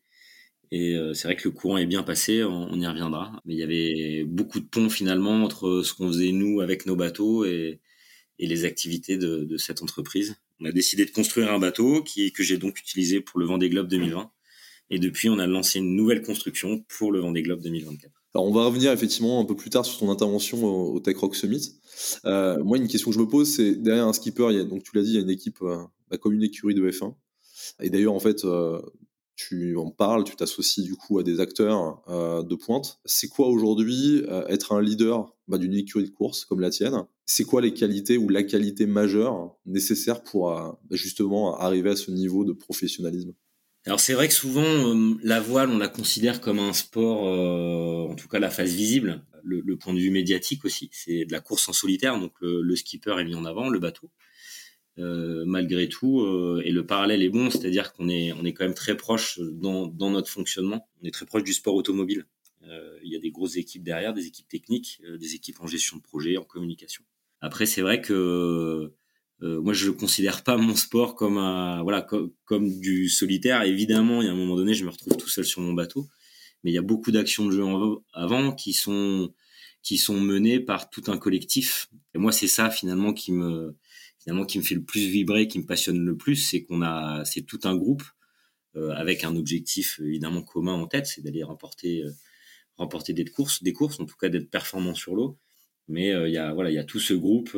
Et 0.71 0.99
c'est 1.15 1.29
vrai 1.29 1.35
que 1.35 1.49
le 1.49 1.53
courant 1.53 1.79
est 1.79 1.87
bien 1.87 2.03
passé, 2.03 2.45
on, 2.45 2.79
y 2.79 2.87
reviendra. 2.87 3.41
Mais 3.47 3.55
il 3.55 3.59
y 3.59 3.63
avait 3.63 4.25
beaucoup 4.25 4.61
de 4.61 4.67
ponts 4.67 4.91
finalement 4.91 5.43
entre 5.43 5.81
ce 5.83 5.95
qu'on 5.95 6.09
faisait 6.09 6.31
nous 6.31 6.61
avec 6.61 6.85
nos 6.85 6.95
bateaux 6.95 7.47
et, 7.47 7.81
et 8.39 8.47
les 8.47 8.67
activités 8.67 9.17
de, 9.17 9.45
de, 9.45 9.57
cette 9.57 9.83
entreprise. 9.83 10.37
On 10.61 10.67
a 10.67 10.73
décidé 10.73 11.07
de 11.07 11.11
construire 11.11 11.51
un 11.53 11.59
bateau 11.59 12.03
qui, 12.03 12.35
que 12.35 12.43
j'ai 12.43 12.59
donc 12.59 12.79
utilisé 12.79 13.23
pour 13.23 13.41
le 13.41 13.47
Vendée 13.47 13.71
Globe 13.71 13.89
2020. 13.89 14.31
Et 14.91 14.99
depuis, 14.99 15.31
on 15.31 15.39
a 15.39 15.47
lancé 15.47 15.79
une 15.79 15.97
nouvelle 15.97 16.21
construction 16.21 16.85
pour 16.89 17.13
le 17.13 17.21
Vendée 17.21 17.43
Globe 17.43 17.63
2024. 17.63 18.18
Alors 18.35 18.47
on 18.47 18.53
va 18.53 18.65
revenir 18.65 18.93
effectivement 18.93 19.41
un 19.41 19.45
peu 19.45 19.57
plus 19.57 19.71
tard 19.71 19.85
sur 19.85 19.99
ton 19.99 20.11
intervention 20.11 20.65
au, 20.65 21.01
Tech 21.01 21.17
Rock 21.17 21.35
Summit. 21.35 21.81
Euh, 22.25 22.63
moi, 22.63 22.77
une 22.77 22.89
question 22.89 23.11
que 23.11 23.17
je 23.17 23.21
me 23.21 23.29
pose, 23.29 23.49
c'est 23.49 23.75
derrière 23.75 24.07
un 24.07 24.13
skipper, 24.13 24.49
il 24.51 24.57
y 24.57 24.61
a, 24.61 24.65
donc 24.65 24.83
tu 24.83 24.91
l'as 24.95 25.03
dit, 25.03 25.11
il 25.11 25.15
y 25.15 25.19
a 25.19 25.23
une 25.23 25.31
équipe 25.31 25.63
euh, 25.63 25.79
bah, 26.11 26.19
comme 26.19 26.35
une 26.35 26.43
écurie 26.43 26.75
de 26.75 26.89
F1. 26.89 27.15
Et 27.81 27.91
d'ailleurs, 27.91 28.15
en 28.15 28.21
fait, 28.21 28.45
euh, 28.45 28.81
tu 29.35 29.77
en 29.77 29.91
parles, 29.91 30.25
tu 30.25 30.37
t'associes 30.37 30.85
du 30.85 30.97
coup 30.97 31.19
à 31.19 31.23
des 31.23 31.41
acteurs 31.41 32.03
de 32.09 32.55
pointe. 32.57 32.99
C'est 33.05 33.29
quoi 33.29 33.47
aujourd'hui 33.47 34.25
être 34.49 34.73
un 34.73 34.83
leader 34.83 35.33
bah, 35.47 35.59
d'une 35.59 35.75
écurie 35.75 36.05
de 36.05 36.11
course 36.11 36.45
comme 36.45 36.61
la 36.61 36.71
tienne? 36.71 37.07
C'est 37.31 37.45
quoi 37.45 37.61
les 37.61 37.75
qualités 37.75 38.17
ou 38.17 38.31
la 38.31 38.43
qualité 38.43 38.87
majeure 38.87 39.55
nécessaire 39.67 40.23
pour 40.23 40.51
euh, 40.51 40.73
justement 40.91 41.59
arriver 41.59 41.91
à 41.91 41.97
ce 41.97 42.11
niveau 42.11 42.47
de 42.47 42.55
professionnalisme? 42.55 43.35
Alors 43.87 44.01
c'est 44.01 44.13
vrai 44.13 44.29
que 44.29 44.35
souvent 44.35 44.63
euh, 44.63 45.15
la 45.23 45.41
voile 45.41 45.71
on 45.71 45.79
la 45.79 45.89
considère 45.89 46.41
comme 46.41 46.59
un 46.59 46.73
sport, 46.73 47.27
euh, 47.27 48.13
en 48.13 48.15
tout 48.17 48.29
cas 48.29 48.39
la 48.39 48.51
phase 48.51 48.75
visible, 48.75 49.23
le, 49.43 49.61
le, 49.61 49.77
point 49.77 49.95
de 49.95 49.99
vue 49.99 50.11
médiatique 50.11 50.65
aussi, 50.65 50.91
c'est 50.93 51.25
de 51.25 51.33
la 51.33 51.41
course 51.41 51.69
en 51.69 51.73
solitaire, 51.73 52.19
donc 52.19 52.33
le, 52.41 52.61
le, 52.61 52.77
skipper 52.77 53.19
est 53.19 53.25
mis 53.25 53.35
en 53.35 53.45
avant, 53.45 53.69
le 53.71 53.79
bateau. 53.79 54.11
Euh, 54.99 55.45
malgré 55.47 55.89
tout, 55.89 56.23
euh, 56.23 56.61
et 56.65 56.73
le 56.73 56.85
parallèle 56.85 57.23
est 57.23 57.29
bon, 57.29 57.51
c'est-à-dire 57.51 57.93
qu'on 57.93 58.09
est 58.09 58.33
on 58.33 58.45
est 58.45 58.53
quand 58.53 58.65
même 58.65 58.75
très 58.75 58.97
proche 58.97 59.39
dans, 59.39 59.87
dans 59.87 60.11
notre 60.11 60.29
fonctionnement, 60.29 60.89
on 61.01 61.07
est 61.07 61.13
très 61.13 61.25
proche 61.25 61.45
du 61.45 61.53
sport 61.53 61.75
automobile. 61.75 62.27
Il 63.03 63.11
y 63.11 63.17
a 63.17 63.19
des 63.19 63.31
grosses 63.31 63.57
équipes 63.57 63.83
derrière, 63.83 64.13
des 64.13 64.27
équipes 64.27 64.49
techniques, 64.49 65.01
des 65.19 65.35
équipes 65.35 65.59
en 65.61 65.67
gestion 65.67 65.97
de 65.97 66.03
projet, 66.03 66.37
en 66.37 66.45
communication. 66.45 67.03
Après 67.41 67.65
c'est 67.65 67.81
vrai 67.81 68.03
que 68.03 68.93
euh, 69.43 69.61
moi, 69.61 69.73
je 69.73 69.87
ne 69.87 69.93
considère 69.93 70.43
pas 70.43 70.57
mon 70.57 70.75
sport 70.75 71.15
comme 71.15 71.39
un, 71.39 71.83
voilà 71.83 72.03
comme, 72.03 72.81
du 72.81 73.09
solitaire. 73.09 73.63
Évidemment, 73.63 74.21
il 74.21 74.27
y 74.27 74.29
a 74.29 74.33
un 74.33 74.37
moment 74.37 74.57
donné, 74.57 74.75
je 74.75 74.85
me 74.85 74.91
retrouve 74.91 75.17
tout 75.17 75.29
seul 75.29 75.45
sur 75.45 75.61
mon 75.61 75.73
bateau, 75.75 76.09
mais 76.63 76.71
il 76.73 76.75
y 76.75 76.79
a 76.79 76.83
beaucoup 76.83 77.13
d'actions 77.13 77.47
de 77.47 77.53
jeu 77.53 77.65
avant 78.13 78.53
qui 78.53 78.73
sont 78.73 79.33
qui 79.83 79.97
sont 79.97 80.21
menées 80.21 80.61
par 80.61 80.91
tout 80.91 81.05
un 81.07 81.19
collectif. 81.19 81.89
Et 82.15 82.19
moi, 82.19 82.33
c'est 82.33 82.49
ça 82.49 82.69
finalement 82.69 83.13
qui 83.13 83.33
me 83.33 83.77
finalement 84.19 84.45
qui 84.45 84.59
me 84.59 84.65
fait 84.65 84.75
le 84.75 84.85
plus 84.85 85.07
vibrer, 85.07 85.47
qui 85.47 85.61
me 85.61 85.67
passionne 85.67 86.05
le 86.05 86.17
plus, 86.17 86.37
c'est 86.37 86.65
qu'on 86.65 86.83
a 86.83 87.25
c'est 87.25 87.43
tout 87.43 87.61
un 87.65 87.77
groupe 87.77 88.03
euh, 88.77 88.91
avec 88.91 89.23
un 89.25 89.37
objectif 89.37 90.01
évidemment 90.01 90.43
commun 90.43 90.75
en 90.75 90.89
tête, 90.89 91.07
c'est 91.07 91.23
d'aller 91.23 91.45
remporter 91.45 92.03
euh, 92.03 92.11
remporter 92.77 93.13
des 93.13 93.25
courses, 93.25 93.63
des 93.63 93.73
courses, 93.73 94.01
en 94.01 94.07
tout 94.07 94.17
cas 94.17 94.29
d'être 94.29 94.51
performant 94.51 94.95
sur 94.95 95.15
l'eau. 95.15 95.39
Mais 95.89 96.09
il 96.09 96.33
y 96.33 96.39
a 96.39 96.53
voilà, 96.53 96.71
il 96.71 96.75
y 96.75 96.79
a 96.79 96.85
tout 96.85 97.01
ce 97.01 97.15
groupe 97.15 97.57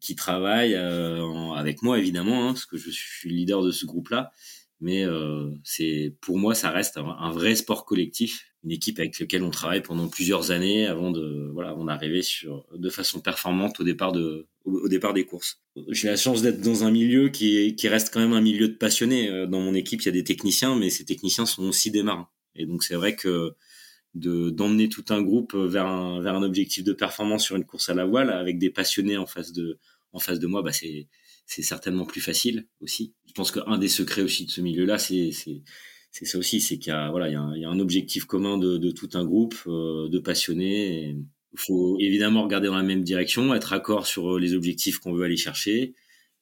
qui 0.00 0.16
travaille 0.16 0.74
euh, 0.74 1.52
avec 1.52 1.82
moi 1.82 1.98
évidemment, 1.98 2.48
hein, 2.48 2.52
parce 2.52 2.66
que 2.66 2.76
je 2.76 2.90
suis 2.90 3.30
leader 3.30 3.62
de 3.62 3.70
ce 3.70 3.86
groupe-là. 3.86 4.32
Mais 4.80 5.04
euh, 5.04 5.50
c'est 5.62 6.14
pour 6.22 6.38
moi, 6.38 6.54
ça 6.54 6.70
reste 6.70 6.96
un, 6.96 7.30
vrai 7.32 7.54
sport 7.54 7.84
collectif, 7.84 8.46
une 8.64 8.70
équipe 8.70 8.98
avec 8.98 9.18
laquelle 9.20 9.42
on 9.42 9.50
travaille 9.50 9.82
pendant 9.82 10.08
plusieurs 10.08 10.52
années 10.52 10.86
avant 10.86 11.10
de 11.10 11.50
voilà, 11.52 11.76
on 11.76 11.84
d'arriver 11.84 12.22
sur 12.22 12.66
de 12.74 12.88
façon 12.88 13.20
performante 13.20 13.78
au 13.80 13.84
départ 13.84 14.12
de 14.12 14.46
au, 14.64 14.88
départ 14.88 15.12
des 15.12 15.26
courses. 15.26 15.60
J'ai 15.88 16.08
la 16.08 16.16
chance 16.16 16.40
d'être 16.40 16.62
dans 16.62 16.84
un 16.84 16.90
milieu 16.90 17.28
qui, 17.28 17.74
qui 17.76 17.88
reste 17.88 18.12
quand 18.12 18.20
même 18.20 18.32
un 18.32 18.40
milieu 18.40 18.68
de 18.68 18.74
passionnés. 18.74 19.28
Euh, 19.28 19.46
dans 19.46 19.60
mon 19.60 19.74
équipe, 19.74 20.00
il 20.00 20.06
y 20.06 20.08
a 20.08 20.12
des 20.12 20.24
techniciens, 20.24 20.74
mais 20.76 20.88
ces 20.88 21.04
techniciens 21.04 21.44
sont 21.44 21.64
aussi 21.64 21.90
des 21.90 22.02
marins. 22.02 22.28
Et 22.56 22.64
donc 22.64 22.82
c'est 22.82 22.94
vrai 22.94 23.14
que 23.16 23.54
de 24.14 24.50
d'emmener 24.50 24.88
tout 24.88 25.04
un 25.10 25.22
groupe 25.22 25.54
vers 25.54 25.86
un 25.86 26.20
vers 26.20 26.34
un 26.34 26.42
objectif 26.42 26.82
de 26.84 26.92
performance 26.92 27.44
sur 27.44 27.56
une 27.56 27.64
course 27.64 27.88
à 27.88 27.94
la 27.94 28.04
voile 28.04 28.30
avec 28.30 28.58
des 28.58 28.70
passionnés 28.70 29.16
en 29.16 29.26
face 29.26 29.52
de 29.52 29.78
en 30.12 30.18
face 30.18 30.40
de 30.40 30.46
moi 30.46 30.62
bah 30.62 30.72
c'est 30.72 31.08
c'est 31.46 31.62
certainement 31.62 32.06
plus 32.06 32.20
facile 32.20 32.66
aussi. 32.80 33.14
Je 33.26 33.32
pense 33.32 33.50
qu'un 33.50 33.78
des 33.78 33.88
secrets 33.88 34.22
aussi 34.22 34.46
de 34.46 34.50
ce 34.50 34.60
milieu 34.60 34.84
là 34.84 34.98
c'est 34.98 35.30
c'est 35.32 35.62
c'est 36.10 36.24
ça 36.24 36.38
aussi 36.38 36.60
c'est 36.60 36.78
qu'il 36.78 36.92
y 36.92 36.96
a 36.96 37.10
voilà 37.10 37.28
il 37.28 37.32
y 37.32 37.36
a 37.36 37.40
un, 37.40 37.54
il 37.56 37.62
y 37.62 37.64
a 37.64 37.68
un 37.68 37.78
objectif 37.78 38.24
commun 38.24 38.58
de, 38.58 38.78
de 38.78 38.90
tout 38.90 39.10
un 39.14 39.24
groupe 39.24 39.54
euh, 39.66 40.08
de 40.08 40.18
passionnés. 40.18 41.16
Il 41.52 41.58
faut 41.58 41.96
évidemment 41.98 42.42
regarder 42.44 42.68
dans 42.68 42.76
la 42.76 42.82
même 42.84 43.02
direction 43.02 43.54
être 43.54 43.72
accord 43.72 44.06
sur 44.06 44.38
les 44.38 44.54
objectifs 44.54 44.98
qu'on 44.98 45.12
veut 45.12 45.24
aller 45.24 45.36
chercher 45.36 45.94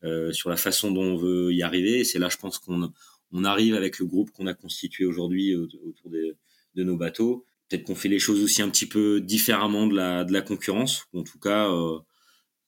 euh, 0.05 0.33
sur 0.33 0.51
la 0.51 0.57
façon 0.57 0.91
dont 0.91 1.03
on 1.03 1.17
veut 1.17 1.53
y 1.55 1.63
arriver. 1.63 2.05
C'est 2.05 2.19
là 2.19 2.29
je 2.31 2.37
pense 2.39 2.59
qu'on 2.59 2.93
on 3.33 3.45
arrive 3.45 3.75
avec 3.75 3.99
le 3.99 4.07
groupe 4.07 4.31
qu'on 4.31 4.47
a 4.47 4.55
constitué 4.55 5.05
aujourd'hui 5.05 5.55
autour 5.55 6.11
de, 6.11 6.37
de 6.75 6.85
nos 6.85 6.97
bateaux 6.97 7.45
peut-être 7.69 7.85
qu'on 7.85 7.95
fait 7.95 8.09
les 8.09 8.19
choses 8.19 8.43
aussi 8.43 8.63
un 8.63 8.69
petit 8.71 8.87
peu 8.87 9.21
différemment 9.21 9.87
de 9.87 9.95
la, 9.95 10.25
de 10.25 10.33
la 10.33 10.41
concurrence. 10.41 11.05
En 11.15 11.23
tout 11.23 11.39
cas, 11.39 11.71
euh, 11.71 11.99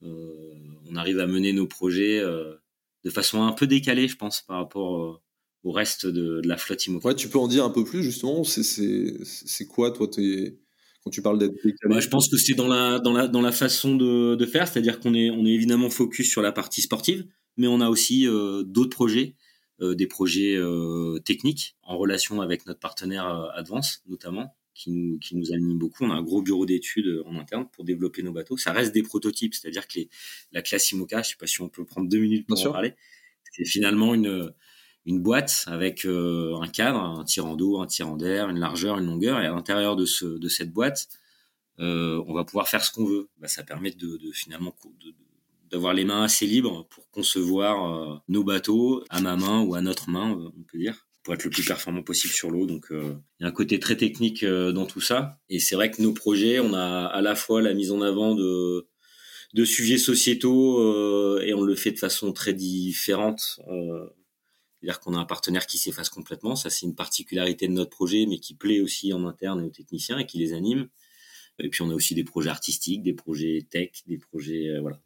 euh, 0.03 0.55
on 0.91 0.97
arrive 0.97 1.19
à 1.21 1.27
mener 1.27 1.53
nos 1.53 1.67
projets 1.67 2.21
euh, 2.21 2.55
de 3.05 3.11
façon 3.11 3.43
un 3.43 3.53
peu 3.53 3.67
décalée, 3.67 4.09
je 4.09 4.17
pense, 4.17 4.43
par 4.43 4.59
rapport 4.59 5.21
au 5.63 5.73
reste 5.73 6.07
de, 6.07 6.41
la 6.45 6.57
flotte 6.57 6.87
IMOCA. 6.87 7.09
Ouais, 7.09 7.15
tu 7.15 7.29
peux 7.29 7.39
en 7.39 7.49
dire 7.49 7.65
un 7.65 7.71
peu 7.71 7.85
plus 7.85 8.03
justement. 8.03 8.45
C'est 8.45 9.67
quoi, 9.69 9.91
toi, 9.91 10.09
quand 11.03 11.11
tu 11.11 11.23
parles 11.23 11.39
d'être 11.39 11.55
décalé? 11.55 11.95
Bah, 11.95 12.01
Je 12.01 12.09
pense 12.09 12.29
que 12.29 12.37
c'est 12.37 12.55
dans 12.55 12.69
la, 12.69 12.99
dans, 12.99 13.13
la, 13.13 13.27
dans 13.29 13.41
la 13.41 13.53
façon 13.53 13.97
de, 13.97 14.35
de 14.35 14.47
faire, 14.47 14.69
c'est-à-dire 14.69 15.01
qu'on 15.01 15.15
est, 15.15 15.31
on 15.31 15.45
est 15.47 15.53
évidemment 15.53 15.91
focus 15.91 16.29
sur 16.29 16.43
la 16.43 16.53
partie 16.53 16.83
sportive, 16.83 17.27
mais 17.57 17.67
on 17.67 17.81
a 17.81 17.89
aussi 17.89 18.27
euh, 18.27 18.63
d'autres 18.65 18.97
projets, 18.97 19.37
euh, 19.81 19.95
des 19.95 20.07
projets 20.07 20.57
euh, 20.57 21.19
techniques 21.25 21.77
en 21.83 21.97
relation 21.97 22.41
avec 22.41 22.67
notre 22.67 22.81
partenaire 22.81 23.27
Advance 23.55 24.03
notamment, 24.07 24.55
qui 24.81 24.91
nous, 24.91 25.19
qui 25.19 25.37
nous 25.37 25.53
anime 25.53 25.79
beaucoup. 25.79 26.05
On 26.05 26.11
a 26.11 26.15
un 26.15 26.23
gros 26.23 26.43
bureau 26.43 26.65
d'études 26.65 27.23
en 27.27 27.37
interne 27.37 27.69
pour 27.71 27.85
développer 27.85 28.23
nos 28.23 28.33
bateaux. 28.33 28.57
Ça 28.57 28.73
reste 28.73 28.93
des 28.93 29.03
prototypes, 29.03 29.55
c'est-à-dire 29.55 29.87
que 29.87 29.99
les, 30.01 30.09
la 30.53 30.63
classe 30.63 30.91
IMOCA, 30.93 31.23
je 31.23 31.31
sais 31.31 31.37
pas 31.39 31.47
si 31.47 31.61
on 31.61 31.69
peut 31.69 31.85
prendre 31.85 32.09
deux 32.09 32.21
minutes 32.21 32.47
pour 32.47 32.59
en 32.67 32.73
parler, 32.73 32.95
c'est 33.53 33.65
finalement 33.65 34.15
une 34.15 34.53
une 35.07 35.23
boîte 35.23 35.65
avec 35.67 36.05
euh, 36.05 36.55
un 36.61 36.69
cadre, 36.69 37.01
un 37.01 37.25
tirant 37.25 37.57
d'eau, 37.57 37.81
un 37.81 37.87
tirant 37.87 38.17
d'air, 38.17 38.51
une 38.51 38.59
largeur, 38.59 38.99
une 38.99 39.07
longueur, 39.07 39.41
et 39.41 39.47
à 39.47 39.51
l'intérieur 39.51 39.97
de, 39.97 40.05
ce, 40.05 40.27
de 40.27 40.49
cette 40.49 40.73
boîte, 40.73 41.09
euh, 41.79 42.23
on 42.27 42.35
va 42.35 42.45
pouvoir 42.45 42.69
faire 42.69 42.85
ce 42.85 42.93
qu'on 42.93 43.07
veut. 43.07 43.29
Bah, 43.39 43.49
ça 43.49 43.63
permet 43.63 43.91
de, 43.91 44.19
de 44.19 44.31
finalement 44.33 44.75
d'avoir 45.71 45.95
les 45.95 46.05
mains 46.05 46.23
assez 46.25 46.47
libres 46.47 46.87
pour 46.91 47.11
concevoir 47.11 48.13
euh, 48.13 48.19
nos 48.29 48.45
bateaux 48.45 49.03
à 49.09 49.21
ma 49.21 49.37
main 49.37 49.63
ou 49.63 49.75
à 49.75 49.81
notre 49.81 50.11
main, 50.11 50.53
on 50.57 50.63
peut 50.65 50.79
dire, 50.79 51.09
être 51.35 51.45
le 51.45 51.51
plus 51.51 51.65
performant 51.65 52.03
possible 52.03 52.33
sur 52.33 52.51
l'eau. 52.51 52.67
Donc, 52.67 52.87
il 52.91 52.97
y 53.41 53.45
a 53.45 53.49
un 53.49 53.53
côté 53.53 53.79
très 53.79 53.97
technique 53.97 54.45
dans 54.45 54.87
tout 54.87 55.01
ça. 55.01 55.39
Et 55.49 55.59
c'est 55.59 55.75
vrai 55.75 55.91
que 55.91 56.03
nos 56.03 56.13
projets, 56.13 56.61
on 56.61 56.75
a 56.75 57.07
à 57.07 57.21
la 57.21 57.35
fois 57.35 57.63
la 57.63 57.75
mise 57.75 57.93
en 57.93 58.03
avant 58.03 58.35
de 58.35 58.87
de 59.53 59.65
sujets 59.65 59.99
sociétaux 59.99 61.41
et 61.41 61.55
on 61.55 61.63
le 61.63 61.75
fait 61.75 61.91
de 61.91 61.99
façon 61.99 62.33
très 62.33 62.55
différente 62.55 63.61
c'est-à-dire 64.81 65.01
qu'on 65.01 65.15
a 65.15 65.19
un 65.19 65.27
partenaire 65.27 65.67
qui 65.67 65.79
s'efface 65.79 66.09
complètement. 66.09 66.57
Ça, 66.57 66.71
c'est 66.71 66.87
une 66.87 66.95
particularité 66.95 67.69
de 67.69 67.73
notre 67.73 67.91
projet, 67.91 68.25
mais 68.27 68.39
qui 68.39 68.55
plaît 68.55 68.81
aussi 68.81 69.13
en 69.13 69.27
interne 69.27 69.61
et 69.61 69.65
aux 69.65 69.71
techniciens 69.71 70.19
et 70.19 70.27
qui 70.27 70.39
les 70.39 70.55
anime. 70.55 70.89
Et 71.59 71.69
puis, 71.69 71.83
on 71.83 71.91
a 71.91 71.95
aussi 71.95 72.15
des 72.15 72.25
projets 72.25 72.49
artistiques, 72.49 73.03
des 73.03 73.13
projets 73.13 73.67
tech, 73.69 73.91
des 74.07 74.17
projets, 74.17 74.69
euh, 74.71 74.81
voilà. 74.81 74.99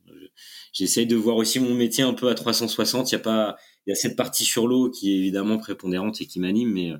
J'essaye 0.72 1.06
de 1.06 1.16
voir 1.16 1.36
aussi 1.36 1.58
mon 1.58 1.74
métier 1.74 2.04
un 2.04 2.14
peu 2.14 2.28
à 2.28 2.34
360. 2.34 3.10
Il 3.10 3.14
y 3.14 3.16
a 3.16 3.20
pas, 3.20 3.56
il 3.86 3.90
y 3.90 3.92
a 3.92 3.96
cette 3.96 4.16
partie 4.16 4.44
sur 4.44 4.66
l'eau 4.66 4.90
qui 4.90 5.12
est 5.12 5.18
évidemment 5.18 5.58
prépondérante 5.58 6.20
et 6.20 6.26
qui 6.26 6.40
m'anime, 6.40 6.72
mais 6.72 6.92
euh, 6.92 6.98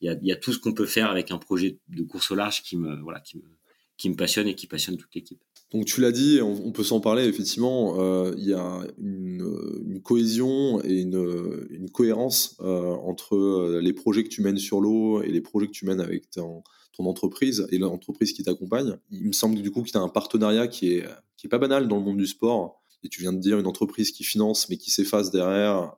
il 0.00 0.18
y 0.22 0.32
a, 0.32 0.36
tout 0.36 0.52
ce 0.52 0.58
qu'on 0.58 0.74
peut 0.74 0.86
faire 0.86 1.10
avec 1.10 1.30
un 1.30 1.38
projet 1.38 1.78
de 1.88 2.02
course 2.02 2.30
au 2.30 2.34
large 2.34 2.62
qui 2.62 2.76
me, 2.76 3.00
voilà, 3.00 3.20
qui 3.20 3.38
me, 3.38 4.16
passionne 4.16 4.48
et 4.48 4.54
qui 4.54 4.66
passionne 4.66 4.96
toute 4.98 5.14
l'équipe. 5.14 5.40
Donc 5.72 5.86
tu 5.86 6.00
l'as 6.02 6.12
dit, 6.12 6.40
on, 6.42 6.72
peut 6.72 6.84
s'en 6.84 7.00
parler, 7.00 7.24
effectivement, 7.24 7.98
euh, 7.98 8.34
il 8.36 8.44
y 8.44 8.52
a 8.52 8.86
une, 8.98 10.00
cohésion 10.02 10.82
et 10.84 11.00
une, 11.00 11.88
cohérence 11.90 12.56
euh, 12.60 12.92
entre 13.04 13.78
les 13.80 13.92
projets 13.94 14.24
que 14.24 14.28
tu 14.28 14.42
mènes 14.42 14.58
sur 14.58 14.80
l'eau 14.80 15.22
et 15.22 15.30
les 15.30 15.40
projets 15.40 15.68
que 15.68 15.72
tu 15.72 15.86
mènes 15.86 16.00
avec 16.00 16.30
ton, 16.30 16.62
entreprise 16.98 17.66
et 17.70 17.78
l'entreprise 17.78 18.32
qui 18.32 18.44
t'accompagne. 18.44 18.96
Il 19.10 19.26
me 19.26 19.32
semble 19.32 19.60
du 19.60 19.70
coup 19.70 19.82
que 19.82 19.90
tu 19.90 19.96
as 19.96 20.00
un 20.00 20.08
partenariat 20.08 20.68
qui 20.68 20.92
est, 20.92 21.06
qui 21.36 21.46
est 21.46 21.50
pas 21.50 21.58
banal 21.58 21.88
dans 21.88 21.96
le 21.96 22.02
monde 22.02 22.18
du 22.18 22.26
sport. 22.26 22.83
Et 23.04 23.08
tu 23.08 23.20
viens 23.20 23.32
de 23.32 23.38
dire 23.38 23.58
une 23.58 23.66
entreprise 23.66 24.10
qui 24.10 24.24
finance 24.24 24.68
mais 24.68 24.76
qui 24.76 24.90
s'efface 24.90 25.30
derrière 25.30 25.94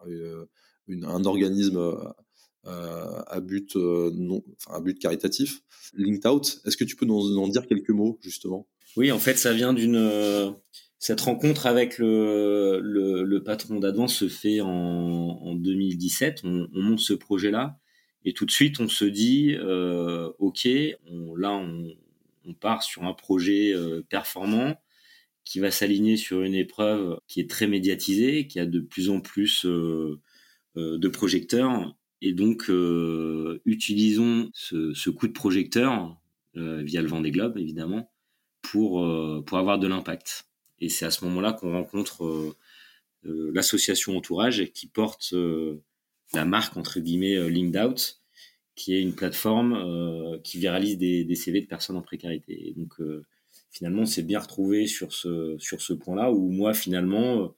un 0.89 1.25
organisme 1.25 1.95
à 2.65 3.41
but 3.41 3.77
non, 3.77 4.43
enfin, 4.67 4.81
but 4.81 4.99
caritatif, 4.99 5.63
Linked 5.95 6.27
Out. 6.27 6.61
Est-ce 6.65 6.77
que 6.77 6.85
tu 6.85 6.97
peux 6.97 7.07
nous 7.07 7.39
en 7.39 7.49
dire 7.49 7.67
quelques 7.67 7.91
mots 7.91 8.19
justement? 8.21 8.67
Oui, 8.97 9.13
en 9.13 9.19
fait, 9.19 9.37
ça 9.37 9.53
vient 9.53 9.75
d'une 9.75 9.97
euh, 9.97 10.51
cette 10.99 11.21
rencontre 11.21 11.67
avec 11.67 11.99
le, 11.99 12.81
le, 12.81 13.43
patron 13.43 13.79
d'Advance 13.79 14.15
se 14.15 14.29
fait 14.29 14.61
en, 14.63 14.69
en 14.69 15.55
2017. 15.55 16.41
On, 16.45 16.69
on, 16.73 16.83
monte 16.83 17.01
ce 17.01 17.13
projet-là 17.13 17.79
et 18.25 18.33
tout 18.33 18.47
de 18.47 18.51
suite 18.51 18.81
on 18.81 18.89
se 18.89 19.05
dit 19.05 19.55
euh, 19.59 20.33
ok, 20.39 20.67
là 21.37 21.53
on, 21.53 22.55
part 22.61 22.83
sur 22.83 23.05
un 23.05 23.13
projet 23.13 23.73
euh, 23.75 24.03
performant 24.09 24.77
qui 25.47 25.61
va 25.61 25.71
s'aligner 25.71 26.19
sur 26.19 26.43
une 26.43 26.55
épreuve 26.55 27.19
qui 27.27 27.41
est 27.41 27.49
très 27.49 27.67
médiatisée, 27.67 28.47
qui 28.47 28.61
a 28.61 28.67
de 28.67 28.81
plus 28.81 29.09
en 29.09 29.21
plus 29.21 29.65
euh, 29.65 30.21
euh 30.77 30.99
de 30.99 31.09
projecteurs 31.09 31.97
et 32.21 32.33
donc 32.35 32.71
utilisons 33.65 34.51
ce, 34.53 34.93
ce, 34.93 35.11
coup 35.11 35.29
de 35.29 35.33
projecteur 35.33 36.19
via 36.55 37.03
le 37.03 37.09
vent 37.09 37.21
des 37.21 37.31
globes 37.31 37.59
évidemment 37.59 38.11
pour, 38.71 39.05
euh, 39.05 39.43
pour 39.47 39.59
avoir 39.59 39.79
de 39.79 39.87
l'impact. 39.87 40.47
Et 40.81 40.89
c'est 40.89 41.07
à 41.07 41.11
ce 41.11 41.25
moment-là 41.25 41.53
qu'on 41.53 41.73
rencontre 41.73 42.25
euh, 42.25 42.57
euh, 43.27 43.51
l'association 43.55 44.17
Entourage 44.17 44.65
qui 44.73 44.87
porte 44.87 45.35
la 46.35 46.45
marque 46.45 46.77
entre 46.77 47.01
guillemets 47.01 47.49
Linked 47.49 47.77
Out, 47.77 48.21
qui 48.75 48.95
est 48.95 49.01
une 49.01 49.15
plateforme 49.15 50.41
qui 50.43 50.59
viralise 50.59 50.99
des, 50.99 51.25
des, 51.25 51.35
CV 51.35 51.61
de 51.61 51.67
personnes 51.67 51.97
en 51.97 52.03
précarité. 52.03 52.69
Et 52.69 52.75
donc 52.75 53.01
finalement, 53.77 54.07
c'est 54.07 54.23
bien 54.23 54.41
retrouvé 54.41 54.87
sur 54.87 55.13
ce 55.13 55.57
sur 55.59 55.83
ce 55.83 55.93
point-là 55.93 56.33
où 56.33 56.51
moi 56.51 56.73
finalement, 56.73 57.55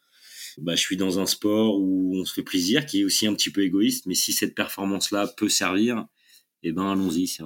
bah, 0.59 0.75
je 0.75 0.81
suis 0.81 0.97
dans 0.97 1.21
un 1.21 1.27
sport 1.27 1.81
où 1.81 2.17
on 2.17 2.25
se 2.25 2.35
fait 2.35 2.43
plaisir, 2.43 2.87
qui 2.87 3.01
est 3.01 3.05
aussi 3.05 3.27
un 3.27 3.35
petit 3.35 3.51
peu 3.51 3.63
égoïste, 3.63 4.07
mais 4.07 4.15
si 4.15 4.33
cette 4.33 4.55
performance-là 4.55 5.29
peut 5.37 5.49
servir, 5.49 6.07
eh 6.65 6.73
ben 6.73 6.91
allons-y. 6.91 7.29
C'est 7.29 7.45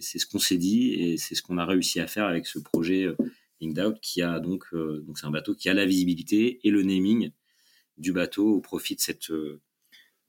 c'est 0.00 0.18
ce 0.18 0.26
qu'on 0.26 0.38
s'est 0.38 0.58
dit 0.58 0.92
et 0.94 1.16
c'est 1.16 1.34
ce 1.34 1.42
qu'on 1.42 1.58
a 1.58 1.64
réussi 1.64 1.98
à 2.00 2.06
faire 2.06 2.26
avec 2.26 2.46
ce 2.46 2.58
projet 2.58 3.04
euh, 3.04 3.16
Linked 3.60 3.78
Out 3.78 4.00
qui 4.02 4.20
a 4.22 4.38
donc 4.40 4.64
euh, 4.74 5.02
donc 5.06 5.18
c'est 5.18 5.26
un 5.26 5.30
bateau 5.30 5.54
qui 5.54 5.68
a 5.70 5.74
la 5.74 5.86
visibilité 5.86 6.60
et 6.62 6.70
le 6.70 6.82
naming 6.82 7.30
du 7.96 8.12
bateau 8.12 8.48
au 8.56 8.60
profit 8.60 8.96
de 8.96 9.00
cette 9.00 9.30
euh, 9.30 9.62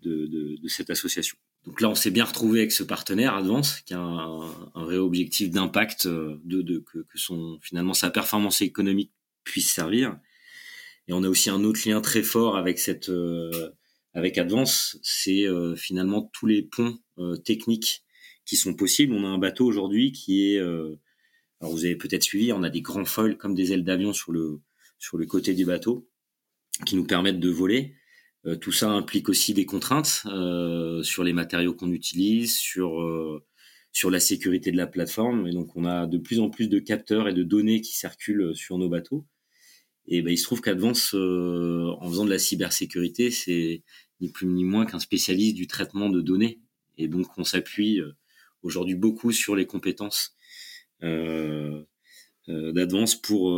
de, 0.01 0.27
de, 0.27 0.55
de 0.61 0.67
cette 0.69 0.89
association. 0.89 1.37
Donc 1.65 1.81
là, 1.81 1.89
on 1.89 1.95
s'est 1.95 2.11
bien 2.11 2.25
retrouvé 2.25 2.59
avec 2.59 2.71
ce 2.71 2.83
partenaire 2.83 3.35
Advance 3.35 3.81
qui 3.81 3.93
a 3.93 3.99
un, 3.99 4.41
un 4.75 4.85
vrai 4.85 4.97
objectif 4.97 5.49
d'impact 5.49 6.07
de, 6.07 6.61
de 6.61 6.79
que, 6.79 7.05
son 7.15 7.59
finalement 7.61 7.93
sa 7.93 8.09
performance 8.09 8.61
économique 8.61 9.11
puisse 9.43 9.71
servir. 9.71 10.19
Et 11.07 11.13
on 11.13 11.23
a 11.23 11.29
aussi 11.29 11.49
un 11.49 11.63
autre 11.63 11.81
lien 11.87 12.01
très 12.01 12.23
fort 12.23 12.57
avec 12.57 12.79
cette 12.79 13.11
avec 14.13 14.37
Advance, 14.37 14.97
c'est 15.03 15.45
finalement 15.75 16.29
tous 16.33 16.45
les 16.45 16.61
ponts 16.61 16.97
techniques 17.43 18.05
qui 18.45 18.55
sont 18.55 18.73
possibles. 18.73 19.13
On 19.13 19.25
a 19.25 19.27
un 19.27 19.37
bateau 19.37 19.65
aujourd'hui 19.65 20.11
qui 20.11 20.53
est, 20.53 20.59
euh, 20.59 20.95
alors 21.59 21.73
vous 21.73 21.85
avez 21.85 21.95
peut-être 21.95 22.23
suivi, 22.23 22.53
on 22.53 22.63
a 22.63 22.69
des 22.69 22.81
grands 22.81 23.05
foils 23.05 23.37
comme 23.37 23.55
des 23.55 23.73
ailes 23.73 23.83
d'avion 23.83 24.13
sur 24.13 24.31
le 24.31 24.61
sur 24.97 25.17
le 25.17 25.25
côté 25.25 25.53
du 25.53 25.65
bateau 25.65 26.07
qui 26.85 26.95
nous 26.95 27.05
permettent 27.05 27.39
de 27.39 27.49
voler. 27.49 27.95
Euh, 28.45 28.55
tout 28.55 28.71
ça 28.71 28.89
implique 28.89 29.29
aussi 29.29 29.53
des 29.53 29.65
contraintes 29.65 30.23
euh, 30.27 31.01
sur 31.03 31.23
les 31.23 31.33
matériaux 31.33 31.73
qu'on 31.73 31.91
utilise, 31.91 32.57
sur 32.57 33.01
euh, 33.01 33.43
sur 33.91 34.11
la 34.11 34.19
sécurité 34.19 34.71
de 34.71 34.77
la 34.77 34.87
plateforme. 34.87 35.47
Et 35.47 35.51
donc 35.51 35.75
on 35.75 35.85
a 35.85 36.05
de 36.05 36.17
plus 36.17 36.39
en 36.39 36.49
plus 36.49 36.67
de 36.67 36.79
capteurs 36.79 37.27
et 37.27 37.33
de 37.33 37.43
données 37.43 37.81
qui 37.81 37.95
circulent 37.95 38.55
sur 38.55 38.77
nos 38.77 38.89
bateaux. 38.89 39.25
Et 40.07 40.21
ben, 40.21 40.31
il 40.31 40.37
se 40.37 40.43
trouve 40.43 40.61
qu'Advance, 40.61 41.13
en 41.15 42.09
faisant 42.09 42.25
de 42.25 42.29
la 42.29 42.37
cybersécurité, 42.39 43.31
c'est 43.31 43.83
ni 44.21 44.29
plus 44.29 44.47
ni 44.47 44.63
moins 44.63 44.85
qu'un 44.85 44.99
spécialiste 44.99 45.55
du 45.55 45.67
traitement 45.67 46.09
de 46.09 46.21
données. 46.21 46.59
Et 46.97 47.07
donc 47.07 47.37
on 47.37 47.43
s'appuie 47.43 48.01
aujourd'hui 48.61 48.95
beaucoup 48.95 49.31
sur 49.31 49.55
les 49.55 49.65
compétences 49.65 50.35
euh, 51.03 51.83
d'Advance 52.47 53.15
pour 53.15 53.49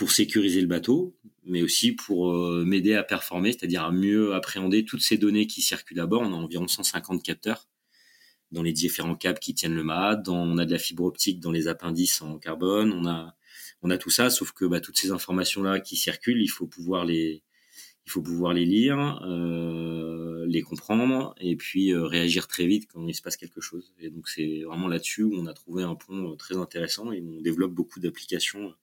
pour 0.00 0.12
sécuriser 0.12 0.62
le 0.62 0.66
bateau, 0.66 1.14
mais 1.44 1.60
aussi 1.60 1.92
pour 1.92 2.32
m'aider 2.64 2.94
à 2.94 3.02
performer, 3.02 3.52
c'est-à-dire 3.52 3.84
à 3.84 3.92
mieux 3.92 4.32
appréhender 4.32 4.86
toutes 4.86 5.02
ces 5.02 5.18
données 5.18 5.46
qui 5.46 5.60
circulent 5.60 6.00
à 6.00 6.06
bord. 6.06 6.22
On 6.22 6.32
a 6.32 6.36
environ 6.36 6.66
150 6.66 7.22
capteurs 7.22 7.68
dans 8.50 8.62
les 8.62 8.72
différents 8.72 9.14
câbles 9.14 9.40
qui 9.40 9.52
tiennent 9.52 9.74
le 9.74 9.84
mât. 9.84 10.22
on 10.28 10.56
a 10.56 10.64
de 10.64 10.70
la 10.70 10.78
fibre 10.78 11.04
optique 11.04 11.38
dans 11.38 11.52
les 11.52 11.68
appendices 11.68 12.22
en 12.22 12.38
carbone. 12.38 12.94
On 12.94 13.06
a, 13.06 13.36
on 13.82 13.90
a 13.90 13.98
tout 13.98 14.08
ça, 14.08 14.30
sauf 14.30 14.52
que 14.52 14.64
bah, 14.64 14.80
toutes 14.80 14.96
ces 14.96 15.10
informations-là 15.10 15.80
qui 15.80 15.96
circulent, 15.96 16.40
il 16.40 16.48
faut 16.48 16.66
pouvoir 16.66 17.04
les, 17.04 17.42
il 18.06 18.10
faut 18.10 18.22
pouvoir 18.22 18.54
les 18.54 18.64
lire, 18.64 19.20
euh, 19.26 20.46
les 20.48 20.62
comprendre 20.62 21.34
et 21.40 21.56
puis 21.56 21.92
euh, 21.92 22.06
réagir 22.06 22.48
très 22.48 22.66
vite 22.66 22.88
quand 22.90 23.06
il 23.06 23.14
se 23.14 23.20
passe 23.20 23.36
quelque 23.36 23.60
chose. 23.60 23.92
Et 24.00 24.08
donc 24.08 24.28
c'est 24.28 24.62
vraiment 24.62 24.88
là-dessus 24.88 25.24
où 25.24 25.34
on 25.34 25.44
a 25.44 25.52
trouvé 25.52 25.82
un 25.82 25.94
pont 25.94 26.32
euh, 26.32 26.36
très 26.36 26.56
intéressant 26.56 27.12
et 27.12 27.22
on 27.22 27.40
développe 27.42 27.72
beaucoup 27.72 28.00
d'applications 28.00 28.74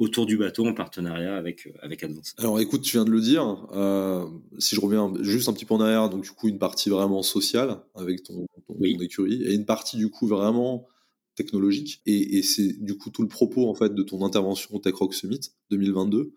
autour 0.00 0.26
du 0.26 0.36
bateau 0.36 0.66
en 0.66 0.74
partenariat 0.74 1.36
avec 1.36 1.68
avec 1.82 2.02
Advance. 2.02 2.34
Alors 2.38 2.58
écoute, 2.58 2.82
tu 2.82 2.96
viens 2.96 3.04
de 3.04 3.10
le 3.10 3.20
dire. 3.20 3.68
Euh, 3.72 4.24
si 4.58 4.74
je 4.74 4.80
reviens 4.80 5.12
juste 5.20 5.48
un 5.48 5.52
petit 5.52 5.66
peu 5.66 5.74
en 5.74 5.80
arrière, 5.80 6.08
donc 6.08 6.22
du 6.22 6.30
coup 6.30 6.48
une 6.48 6.58
partie 6.58 6.88
vraiment 6.88 7.22
sociale 7.22 7.78
avec 7.94 8.24
ton, 8.24 8.46
ton, 8.66 8.74
écurie 8.80 9.44
et 9.44 9.54
une 9.54 9.66
partie 9.66 9.98
du 9.98 10.08
coup 10.08 10.26
vraiment 10.26 10.88
technologique. 11.36 12.00
Et, 12.06 12.38
et 12.38 12.42
c'est 12.42 12.82
du 12.82 12.96
coup 12.96 13.10
tout 13.10 13.22
le 13.22 13.28
propos 13.28 13.68
en 13.68 13.74
fait 13.74 13.94
de 13.94 14.02
ton 14.02 14.24
intervention 14.24 14.74
au 14.74 14.78
Tech 14.78 14.94
Rock 14.94 15.14
Summit 15.14 15.40
2022 15.70 16.32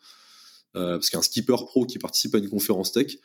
euh, 0.75 0.93
parce 0.93 1.09
qu'un 1.09 1.21
skipper 1.21 1.55
pro 1.55 1.85
qui 1.85 1.99
participe 1.99 2.35
à 2.35 2.39
une 2.39 2.49
conférence 2.49 2.91
tech, 2.91 3.17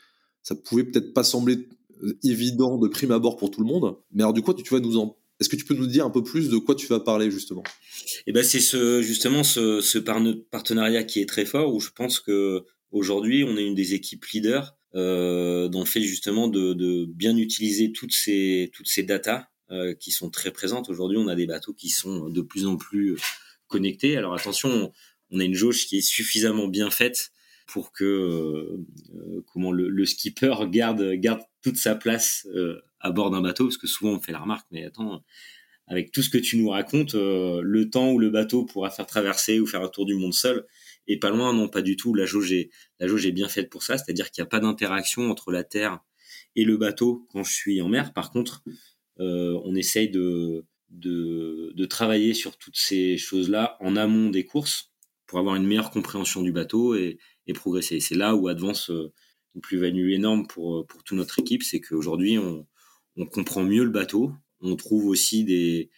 ça 0.42 0.54
pouvait 0.54 0.84
peut-être 0.84 1.12
pas 1.14 1.24
sembler 1.24 1.66
euh, 2.04 2.16
évident 2.22 2.78
de 2.78 2.86
prime 2.86 3.10
abord 3.10 3.36
pour 3.36 3.50
tout 3.50 3.60
le 3.60 3.66
monde. 3.66 3.96
Mais 4.12 4.22
alors 4.22 4.34
du 4.34 4.42
coup, 4.42 4.54
tu 4.54 4.72
vas 4.72 4.80
nous 4.80 4.98
en 4.98 5.16
est-ce 5.40 5.48
que 5.48 5.56
tu 5.56 5.64
peux 5.64 5.74
nous 5.74 5.86
dire 5.86 6.04
un 6.04 6.10
peu 6.10 6.22
plus 6.22 6.48
de 6.48 6.56
quoi 6.58 6.74
tu 6.74 6.86
vas 6.86 7.00
parler 7.00 7.30
justement? 7.30 7.62
Eh 8.26 8.32
ben 8.32 8.42
c'est 8.42 8.60
ce 8.60 9.02
justement 9.02 9.44
ce, 9.44 9.80
ce 9.80 9.98
partenariat 9.98 11.04
qui 11.04 11.20
est 11.20 11.28
très 11.28 11.44
fort 11.44 11.74
où 11.74 11.80
je 11.80 11.90
pense 11.90 12.20
que 12.20 12.64
aujourd'hui, 12.90 13.44
on 13.44 13.56
est 13.56 13.64
une 13.64 13.74
des 13.74 13.94
équipes 13.94 14.24
leaders 14.26 14.76
euh, 14.94 15.68
dans 15.68 15.80
le 15.80 15.86
fait 15.86 16.00
justement 16.00 16.48
de, 16.48 16.72
de, 16.72 17.04
bien 17.04 17.36
utiliser 17.36 17.92
toutes 17.92 18.12
ces 18.12 18.70
toutes 18.72 18.88
ces 18.88 19.02
datas 19.02 19.46
euh, 19.70 19.94
qui 19.94 20.10
sont 20.10 20.30
très 20.30 20.50
présentes. 20.50 20.88
Aujourd'hui, 20.88 21.18
on 21.18 21.28
a 21.28 21.34
des 21.34 21.46
bateaux 21.46 21.74
qui 21.74 21.90
sont 21.90 22.30
de 22.30 22.40
plus 22.40 22.66
en 22.66 22.76
plus 22.76 23.16
connectés. 23.68 24.16
Alors 24.16 24.34
attention, 24.34 24.92
on 25.30 25.40
a 25.40 25.44
une 25.44 25.54
jauge 25.54 25.86
qui 25.86 25.98
est 25.98 26.02
suffisamment 26.02 26.68
bien 26.68 26.90
faite 26.90 27.32
pour 27.66 27.92
que 27.92 28.04
euh, 28.04 28.86
euh 29.14 29.44
comment 29.52 29.70
le, 29.70 29.88
le, 29.88 30.06
skipper 30.06 30.54
garde 30.70 31.12
garde 31.12 31.42
toute 31.62 31.76
sa 31.76 31.94
place 31.94 32.46
euh, 32.54 32.80
à 33.00 33.10
bord 33.10 33.30
d'un 33.30 33.40
bateau 33.40 33.64
parce 33.64 33.78
que 33.78 33.86
souvent 33.86 34.12
on 34.12 34.20
fait 34.20 34.32
la 34.32 34.40
remarque 34.40 34.66
mais 34.70 34.84
attends 34.84 35.22
avec 35.86 36.12
tout 36.12 36.22
ce 36.22 36.28
que 36.30 36.38
tu 36.38 36.58
nous 36.58 36.68
racontes 36.68 37.14
euh, 37.14 37.60
le 37.62 37.88
temps 37.90 38.10
où 38.10 38.18
le 38.18 38.30
bateau 38.30 38.64
pourra 38.64 38.90
faire 38.90 39.06
traverser 39.06 39.60
ou 39.60 39.66
faire 39.66 39.82
un 39.82 39.88
tour 39.88 40.06
du 40.06 40.14
monde 40.14 40.34
seul 40.34 40.66
et 41.06 41.18
pas 41.18 41.30
loin 41.30 41.52
non 41.52 41.68
pas 41.68 41.82
du 41.82 41.96
tout 41.96 42.14
la 42.14 42.26
jauge 42.26 42.52
est 42.52 42.70
la 43.00 43.06
jauge 43.06 43.26
est 43.26 43.32
bien 43.32 43.48
faite 43.48 43.70
pour 43.70 43.82
ça 43.82 43.98
c'est-à-dire 43.98 44.30
qu'il 44.30 44.42
n'y 44.42 44.46
a 44.46 44.50
pas 44.50 44.60
d'interaction 44.60 45.30
entre 45.30 45.52
la 45.52 45.64
terre 45.64 46.00
et 46.56 46.64
le 46.64 46.76
bateau 46.76 47.26
quand 47.30 47.44
je 47.44 47.52
suis 47.52 47.80
en 47.80 47.88
mer 47.88 48.12
par 48.12 48.30
contre 48.30 48.62
on 49.20 49.74
essaye 49.74 50.10
de 50.10 50.64
de, 50.90 51.72
de 51.74 51.84
travailler 51.84 52.34
sur 52.34 52.56
toutes 52.56 52.76
ces 52.76 53.16
choses-là 53.16 53.76
en 53.80 53.96
amont 53.96 54.30
des 54.30 54.44
courses 54.44 54.90
pour 55.26 55.38
avoir 55.38 55.56
une 55.56 55.66
meilleure 55.66 55.90
compréhension 55.90 56.42
du 56.42 56.52
bateau 56.52 56.94
et, 56.94 57.18
et 57.46 57.52
progresser. 57.52 58.00
C'est 58.00 58.14
là 58.14 58.34
où 58.34 58.48
Advance 58.48 58.90
euh, 58.90 59.12
une 59.54 59.60
plus-value 59.60 60.12
énorme 60.12 60.46
pour, 60.46 60.78
euh, 60.78 60.86
pour 60.86 61.04
toute 61.04 61.18
notre 61.18 61.38
équipe, 61.38 61.62
c'est 61.62 61.80
qu'aujourd'hui, 61.80 62.38
on, 62.38 62.66
on 63.18 63.26
comprend 63.26 63.62
mieux 63.64 63.84
le 63.84 63.90
bateau, 63.90 64.32
on 64.60 64.76
trouve 64.76 65.06
aussi 65.06 65.44
des, 65.44 65.90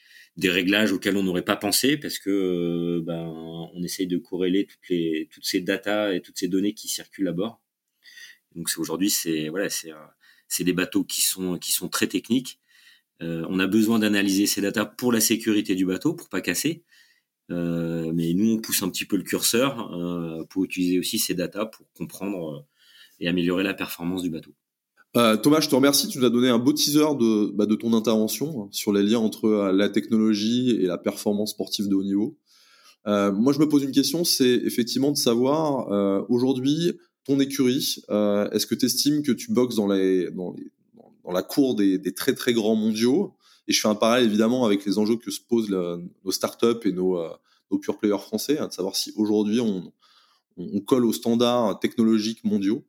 réglages 0.43 0.93
auxquels 0.93 1.17
on 1.17 1.23
n'aurait 1.23 1.45
pas 1.45 1.57
pensé 1.57 1.99
parce 1.99 2.19
que 2.19 2.31
euh, 2.31 3.03
ben, 3.05 3.27
on 3.75 3.83
essaye 3.83 4.07
de 4.07 4.17
corréler 4.19 4.67
toutes 4.67 4.89
les 4.89 5.29
toutes 5.31 5.45
ces 5.45 5.61
datas 5.61 6.12
et 6.15 6.21
toutes 6.23 6.39
ces 6.39 6.49
données 6.49 6.75
qui 6.75 6.89
circulent 6.89 7.29
à 7.29 7.33
bord. 7.33 7.61
Donc 8.55 8.69
aujourd'hui 8.79 9.11
c'est 9.11 9.49
voilà 9.50 9.69
c'est 9.69 9.91
c'est 10.49 10.65
des 10.65 10.73
bateaux 10.73 11.05
qui 11.05 11.23
sont 11.23 11.59
qui 11.59 11.73
sont 11.73 11.89
très 11.89 12.07
techniques. 12.09 12.59
Euh, 13.23 13.45
on 13.50 13.59
a 13.61 13.67
besoin 13.67 13.99
d'analyser 13.99 14.47
ces 14.47 14.62
datas 14.62 14.87
pour 14.87 15.12
la 15.12 15.21
sécurité 15.21 15.75
du 15.75 15.87
bateau 15.87 16.15
pour 16.15 16.29
pas 16.31 16.41
casser, 16.41 16.85
euh, 17.50 18.12
mais 18.15 18.33
nous, 18.35 18.55
on 18.55 18.61
pousse 18.61 18.83
un 18.83 18.91
petit 18.91 19.05
peu 19.05 19.17
le 19.17 19.23
curseur 19.23 19.93
euh, 19.93 20.45
pour 20.50 20.65
utiliser 20.65 20.99
aussi 20.99 21.19
ces 21.19 21.35
datas 21.35 21.67
pour 21.67 21.91
comprendre 21.93 22.59
euh, 22.59 22.67
et 23.21 23.29
améliorer 23.29 23.65
la 23.65 23.75
performance 23.75 24.23
du 24.23 24.31
bateau. 24.31 24.55
Euh, 25.17 25.37
Thomas, 25.37 25.61
je 25.61 25.69
te 25.69 25.75
remercie. 25.75 26.09
Tu 26.09 26.19
nous 26.19 26.25
as 26.25 26.31
donné 26.31 26.49
un 26.49 26.59
beau 26.59 26.73
teaser 26.73 27.14
de, 27.19 27.50
bah, 27.52 27.67
de 27.67 27.75
ton 27.75 27.95
intervention 27.95 28.69
sur 28.71 28.93
les 28.93 29.02
liens 29.02 29.19
entre 29.19 29.71
la 29.73 29.88
technologie 29.88 30.71
et 30.71 30.87
la 30.87 30.99
performance 30.99 31.50
sportive 31.50 31.88
de 31.88 31.95
haut 31.95 32.05
niveau. 32.05 32.38
Euh, 33.07 33.33
moi, 33.33 33.52
je 33.52 33.59
me 33.59 33.69
pose 33.69 33.83
une 33.83 33.93
question, 33.93 34.25
c'est 34.25 34.61
effectivement 34.64 35.11
de 35.11 35.17
savoir 35.17 35.90
euh, 35.90 36.23
aujourd'hui 36.29 36.93
ton 37.25 37.40
écurie. 37.40 37.97
Est-ce 38.09 38.67
que 38.67 38.75
tu 38.75 38.87
estimes 38.87 39.23
que 39.23 39.33
tu 39.33 39.52
boxes 39.52 39.76
dans, 39.76 39.88
les, 39.88 40.31
dans, 40.31 40.52
les, 40.52 40.71
dans 41.25 41.33
la 41.33 41.43
cour 41.43 41.75
des, 41.75 41.99
des, 41.99 42.12
très 42.12 42.35
très 42.35 42.52
grands 42.52 42.76
mondiaux? 42.76 43.35
Et 43.69 43.73
je 43.73 43.81
fais 43.81 43.88
un 43.88 43.95
parallèle 43.95 44.26
évidemment 44.26 44.64
avec 44.64 44.85
les 44.85 44.99
enjeux 44.99 45.17
que 45.17 45.31
se 45.31 45.40
posent 45.40 45.71
nos 45.71 46.33
startups 46.33 46.85
et 46.85 46.93
nos, 46.93 47.19
euh, 47.19 47.31
nos 47.71 47.79
pure 47.79 47.99
players 47.99 48.19
français, 48.19 48.59
hein, 48.59 48.67
de 48.67 48.73
savoir 48.73 48.97
si 48.97 49.12
aujourd'hui 49.17 49.61
on, 49.61 49.93
on, 50.57 50.81
colle 50.81 51.05
aux 51.05 51.12
standards 51.12 51.79
technologiques 51.79 52.43
mondiaux. 52.45 52.85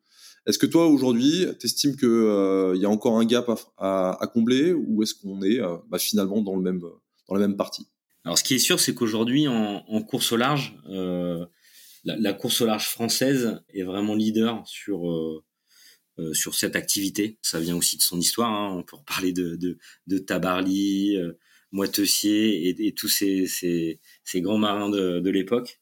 Est-ce 0.48 0.58
que 0.58 0.66
toi 0.66 0.88
aujourd'hui, 0.88 1.46
tu 1.60 1.68
estimes 1.68 1.96
qu'il 1.96 2.08
euh, 2.08 2.76
y 2.76 2.86
a 2.86 2.90
encore 2.90 3.18
un 3.20 3.26
gap 3.26 3.50
à, 3.78 4.18
à, 4.20 4.28
combler 4.28 4.74
ou 4.74 5.04
est-ce 5.04 5.14
qu'on 5.14 5.42
est, 5.44 5.60
euh, 5.60 5.78
bah, 5.90 6.00
finalement 6.00 6.42
dans, 6.42 6.56
le 6.56 6.62
même, 6.62 6.80
dans 6.80 7.36
la 7.36 7.48
même 7.48 7.58
partie? 7.58 7.88
Alors 8.26 8.38
ce 8.38 8.44
qui 8.44 8.56
est 8.56 8.60
sûr, 8.60 8.80
c'est 8.80 8.94
qu'aujourd'hui 8.94 9.48
en, 9.48 9.84
en, 9.88 10.02
course 10.02 10.32
au 10.32 10.38
large, 10.38 10.76
euh, 10.90 11.46
la, 12.04 12.18
la, 12.18 12.34
course 12.34 12.62
au 12.62 12.66
large 12.66 12.88
française 12.88 13.62
est 13.74 13.84
vraiment 13.84 14.16
leader 14.16 14.64
sur 14.68 15.10
euh, 16.20 16.34
sur 16.34 16.56
cette 16.56 16.76
activité. 16.76 17.38
Ça 17.42 17.60
vient 17.60 17.76
aussi 17.76 17.98
de 17.98 18.02
son 18.02 18.20
histoire. 18.20 18.52
Hein. 18.52 18.76
On 18.78 18.84
peut 18.84 18.98
reparler 18.98 19.32
de, 19.32 19.56
de, 19.56 19.78
de 20.08 20.18
Tabarly, 20.18 21.16
euh, 21.16 21.34
Moitessier 21.72 22.68
et, 22.68 22.88
et, 22.88 22.94
tous 22.94 23.08
ces, 23.08 23.48
ces, 23.48 24.02
ces, 24.26 24.42
grands 24.42 24.58
marins 24.58 24.90
de, 24.90 25.20
de 25.22 25.30
l'époque. 25.30 25.81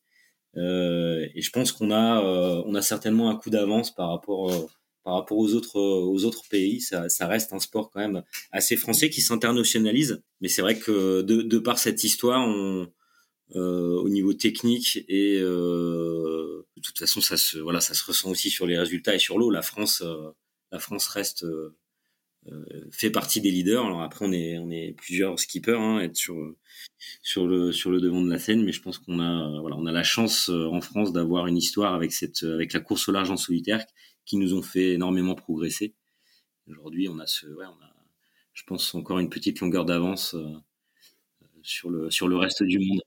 Euh, 0.57 1.27
et 1.35 1.41
je 1.41 1.51
pense 1.51 1.71
qu'on 1.71 1.91
a, 1.91 2.23
euh, 2.23 2.63
on 2.65 2.75
a 2.75 2.81
certainement 2.81 3.29
un 3.29 3.35
coup 3.35 3.49
d'avance 3.49 3.93
par 3.93 4.09
rapport, 4.09 4.51
euh, 4.51 4.67
par 5.03 5.13
rapport 5.13 5.38
aux 5.38 5.53
autres, 5.53 5.79
aux 5.79 6.25
autres 6.25 6.43
pays. 6.49 6.81
Ça, 6.81 7.09
ça, 7.09 7.27
reste 7.27 7.53
un 7.53 7.59
sport 7.59 7.91
quand 7.91 7.99
même 7.99 8.23
assez 8.51 8.75
français 8.75 9.09
qui 9.09 9.21
s'internationalise. 9.21 10.21
Mais 10.41 10.47
c'est 10.47 10.62
vrai 10.62 10.77
que 10.77 11.21
de, 11.21 11.41
de, 11.41 11.59
par 11.59 11.79
cette 11.79 12.03
histoire, 12.03 12.47
on, 12.47 12.88
au 13.55 14.09
niveau 14.09 14.33
technique 14.33 15.03
et 15.07 15.41
de 16.79 16.88
toute 16.88 16.97
façon, 16.97 17.21
ça 17.21 17.38
se, 17.38 17.57
voilà, 17.57 17.81
ça 17.81 17.93
se 17.93 18.05
ressent 18.05 18.29
aussi 18.29 18.49
sur 18.49 18.65
les 18.65 18.77
résultats 18.77 19.15
et 19.15 19.19
sur 19.19 19.38
l'eau. 19.38 19.51
La 19.51 19.62
France, 19.62 20.01
euh, 20.01 20.31
la 20.71 20.79
France 20.79 21.07
reste, 21.07 21.43
euh, 21.43 21.47
euh, 21.47 21.75
fait 22.91 23.12
partie 23.12 23.41
des 23.41 23.52
leaders. 23.52 23.86
Alors 23.86 24.02
après, 24.02 24.25
on 24.28 24.32
est, 24.32 24.95
plusieurs 24.97 25.39
skippers, 25.39 25.80
hein, 25.80 25.99
être 25.99 26.15
sur, 26.15 26.36
le, 27.47 27.99
devant 27.99 28.21
de 28.21 28.30
la 28.30 28.39
scène, 28.39 28.63
mais 28.63 28.71
je 28.71 28.82
pense 28.82 28.97
qu'on 28.97 29.19
a, 29.19 29.60
voilà, 29.62 29.75
on 29.78 29.86
a 29.86 29.91
la 29.91 30.04
chance 30.04 30.49
en 30.49 30.82
France 30.82 31.13
d'avoir 31.13 31.47
une 31.47 31.58
histoire 31.58 31.93
avec 31.93 32.12
cette, 32.12 32.43
avec 32.43 32.73
la 32.73 32.80
course 32.80 33.08
au 33.10 33.12
large 33.12 33.32
en 33.32 33.38
solitaire 33.38 33.86
qui 34.25 34.38
nous 34.38 34.54
ont 34.54 34.62
fait 34.62 34.93
énormément 34.93 35.36
progresser. 35.36 35.93
Aujourd'hui, 36.67 37.10
on 37.10 37.19
a 37.19 37.25
ce, 37.25 37.47
je 38.54 38.63
pense 38.65 38.93
encore 38.93 39.19
une 39.19 39.30
petite 39.30 39.60
longueur 39.60 39.86
d'avance 39.86 40.36
sur 41.63 41.89
le, 41.89 42.36
reste 42.36 42.63
du 42.63 42.80
monde 42.80 43.02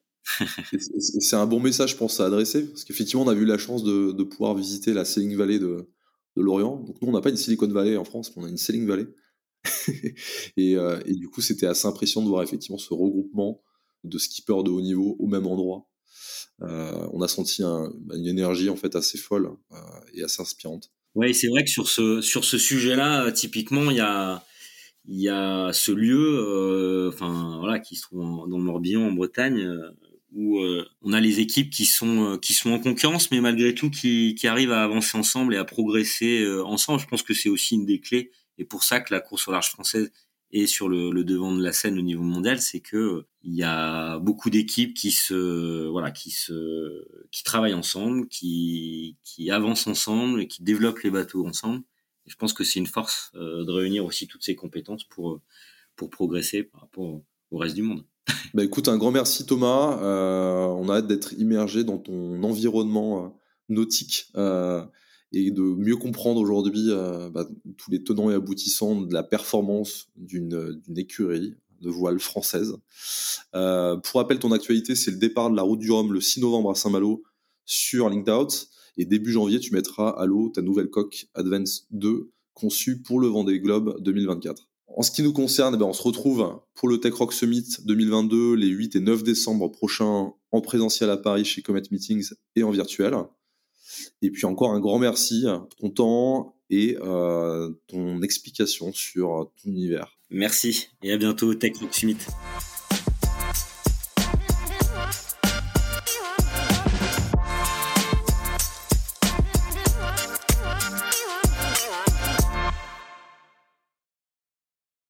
c'est 0.99 1.37
un 1.37 1.47
bon 1.47 1.61
message, 1.61 1.90
je 1.90 1.97
pense, 1.97 2.21
à 2.21 2.27
adresser, 2.27 2.68
parce 2.68 2.85
qu'effectivement, 2.85 3.25
on 3.25 3.29
a 3.29 3.35
eu 3.35 3.45
la 3.45 3.59
chance 3.59 3.83
de, 3.83 4.12
de, 4.12 4.23
pouvoir 4.23 4.55
visiter 4.55 4.92
la 4.95 5.05
Selling 5.05 5.37
Valley 5.37 5.59
de, 5.59 5.88
de 6.37 6.42
Lorient. 6.42 6.77
Donc 6.77 7.01
nous, 7.03 7.09
on 7.09 7.12
n'a 7.12 7.21
pas 7.21 7.31
une 7.31 7.37
Silicon 7.37 7.66
Valley 7.68 7.97
en 7.97 8.05
France, 8.05 8.33
mais 8.35 8.42
on 8.42 8.47
a 8.47 8.49
une 8.49 8.57
Selling 8.57 8.87
Valley. 8.87 9.07
et, 10.57 10.77
euh, 10.77 11.01
et, 11.07 11.14
du 11.14 11.29
coup, 11.29 11.40
c'était 11.40 11.66
assez 11.66 11.87
impressionnant 11.87 12.27
de 12.27 12.31
voir 12.31 12.42
effectivement 12.42 12.79
ce 12.79 12.92
regroupement 12.92 13.62
de 14.05 14.18
skippers 14.18 14.62
de 14.64 14.70
haut 14.70 14.81
niveau 14.81 15.16
au 15.18 15.27
même 15.27 15.46
endroit. 15.46 15.87
Euh, 16.62 17.07
on 17.12 17.22
a 17.22 17.29
senti 17.29 17.62
bah, 17.62 18.16
une 18.16 18.27
énergie 18.27 18.68
en 18.68 18.77
fait 18.77 18.94
assez 18.94 19.18
folle 19.18 19.51
euh, 19.72 19.77
et 20.14 20.22
assez 20.22 20.42
inspirante. 20.42 20.90
Oui, 21.14 21.35
c'est 21.35 21.48
vrai 21.48 21.64
que 21.64 21.70
sur 21.70 21.88
ce 21.88 22.20
sur 22.20 22.44
ce 22.44 22.59
sujet-là, 22.59 23.31
typiquement, 23.33 23.90
il 23.90 23.96
y 23.96 24.01
a 24.01 24.44
y 25.07 25.29
a 25.29 25.72
ce 25.72 25.92
lieu, 25.92 27.09
enfin 27.12 27.59
voilà, 27.61 27.81
qui 27.81 27.96
se 27.96 28.03
trouve 28.03 28.48
dans 28.48 28.59
le 28.59 28.64
Morbihan 28.64 29.03
en 29.03 29.12
Bretagne, 29.12 29.68
où 30.33 30.61
on 31.03 31.12
a 31.12 31.20
les 31.20 31.40
équipes 31.40 31.70
qui 31.70 31.85
sont 31.85 32.38
qui 32.40 32.55
sont 32.55 32.70
en 32.70 32.79
concurrence, 32.79 33.31
mais 33.31 33.40
malgré 33.40 33.75
tout 33.75 33.90
qui, 33.90 34.35
qui 34.37 34.46
arrivent 34.46 34.72
à 34.72 34.85
avancer 34.85 35.18
ensemble 35.18 35.55
et 35.55 35.59
à 35.59 35.64
progresser 35.64 36.46
ensemble. 36.64 37.01
Je 37.01 37.07
pense 37.07 37.22
que 37.22 37.35
c'est 37.35 37.51
aussi 37.51 37.75
une 37.75 37.85
des 37.85 38.01
clés, 38.01 38.31
et 38.59 38.65
pour 38.65 38.85
ça 38.85 39.01
que 39.01 39.12
la 39.12 39.21
course 39.21 39.49
au 39.49 39.53
large 39.53 39.71
française 39.71 40.11
est 40.51 40.67
sur 40.67 40.88
le, 40.88 41.11
le 41.11 41.25
devant 41.25 41.55
de 41.55 41.62
la 41.62 41.73
scène 41.73 41.99
au 41.99 42.03
niveau 42.03 42.23
mondial, 42.23 42.61
c'est 42.61 42.81
que 42.81 43.25
il 43.43 43.55
y 43.55 43.62
a 43.62 44.19
beaucoup 44.19 44.51
d'équipes 44.51 44.95
qui 44.95 45.11
se 45.11 45.87
voilà 45.88 46.11
qui 46.11 46.31
se 46.31 47.05
qui 47.31 47.43
travaillent 47.43 47.75
ensemble, 47.75 48.29
qui 48.29 49.17
qui 49.25 49.51
avancent 49.51 49.87
ensemble 49.87 50.43
et 50.43 50.49
qui 50.49 50.62
développent 50.62 51.01
les 51.01 51.11
bateaux 51.11 51.47
ensemble. 51.47 51.83
Et 52.27 52.31
je 52.31 52.37
pense 52.37 52.53
que 52.53 52.65
c'est 52.65 52.79
une 52.79 52.87
force 52.87 53.33
de 53.35 53.71
réunir 53.71 54.05
aussi 54.05 54.29
toutes 54.29 54.45
ces 54.45 54.55
compétences 54.55 55.05
pour 55.05 55.41
pour 55.97 56.11
progresser 56.11 56.62
par 56.62 56.83
rapport 56.83 57.23
au 57.51 57.59
reste 57.59 57.75
du 57.75 57.83
monde. 57.83 58.05
Bah 58.55 58.65
écoute, 58.65 58.88
un 58.88 58.99
grand 58.99 59.11
merci 59.11 59.47
Thomas. 59.47 59.99
Euh, 60.03 60.67
on 60.67 60.88
a 60.88 60.97
hâte 60.97 61.07
d'être 61.07 61.33
immergé 61.35 61.85
dans 61.85 61.99
ton 61.99 62.43
environnement 62.43 63.25
euh, 63.25 63.29
nautique 63.69 64.27
euh, 64.37 64.85
et 65.33 65.51
de 65.51 65.62
mieux 65.62 65.97
comprendre 65.97 66.40
aujourd'hui 66.40 66.87
euh, 66.88 67.31
bah, 67.31 67.49
tous 67.79 67.90
les 67.90 68.03
tenants 68.03 68.31
et 68.31 68.35
aboutissants 68.35 69.01
de 69.01 69.12
la 69.12 69.23
performance 69.23 70.09
d'une 70.16 70.81
écurie 70.97 71.55
de 71.81 71.90
voile 71.90 72.21
française. 72.21 72.77
Euh, 73.55 73.97
pour 73.97 74.21
rappel, 74.21 74.38
ton 74.38 74.53
actualité, 74.53 74.95
c'est 74.95 75.11
le 75.11 75.16
départ 75.16 75.51
de 75.51 75.57
la 75.57 75.62
route 75.62 75.81
du 75.81 75.90
Rhum 75.90 76.12
le 76.12 76.21
6 76.21 76.40
novembre 76.40 76.71
à 76.71 76.75
Saint-Malo 76.75 77.23
sur 77.64 78.09
Linked 78.09 78.31
Out. 78.31 78.68
Et 78.97 79.05
début 79.05 79.33
janvier, 79.33 79.59
tu 79.59 79.75
mettras 79.75 80.11
à 80.11 80.27
l'eau 80.27 80.51
ta 80.51 80.62
nouvelle 80.62 80.90
coque 80.90 81.27
Advance 81.35 81.87
2 81.90 82.31
conçue 82.55 83.01
pour 83.01 83.18
le 83.18 83.29
Vendée 83.29 83.59
Globe 83.59 83.97
2024. 84.01 84.68
En 84.95 85.03
ce 85.03 85.11
qui 85.11 85.23
nous 85.23 85.33
concerne, 85.33 85.75
eh 85.75 85.79
ben, 85.79 85.87
on 85.87 85.95
se 85.95 86.03
retrouve 86.03 86.61
pour 86.75 86.88
le 86.88 87.01
Tech 87.01 87.14
Rock 87.14 87.33
Summit 87.33 87.64
2022 87.87 88.55
les 88.55 88.66
8 88.66 88.97
et 88.97 89.01
9 89.01 89.23
décembre 89.23 89.68
prochains 89.68 90.35
en 90.51 90.61
présentiel 90.61 91.09
à 91.09 91.16
Paris 91.16 91.47
chez 91.47 91.62
Comet 91.62 91.83
Meetings 91.90 92.33
et 92.57 92.62
en 92.62 92.71
virtuel. 92.71 93.14
Et 94.22 94.31
puis 94.31 94.46
encore 94.46 94.72
un 94.72 94.81
grand 94.81 94.98
merci 94.98 95.44
pour 95.46 95.76
ton 95.76 95.90
temps 95.90 96.57
et 96.70 96.96
euh, 97.02 97.70
ton 97.87 98.22
explication 98.22 98.92
sur 98.92 99.50
ton 99.62 99.70
univers. 99.70 100.18
Merci 100.31 100.88
et 101.02 101.12
à 101.12 101.18
bientôt 101.18 101.55
Tech 101.55 101.72
Summit. 101.90 102.16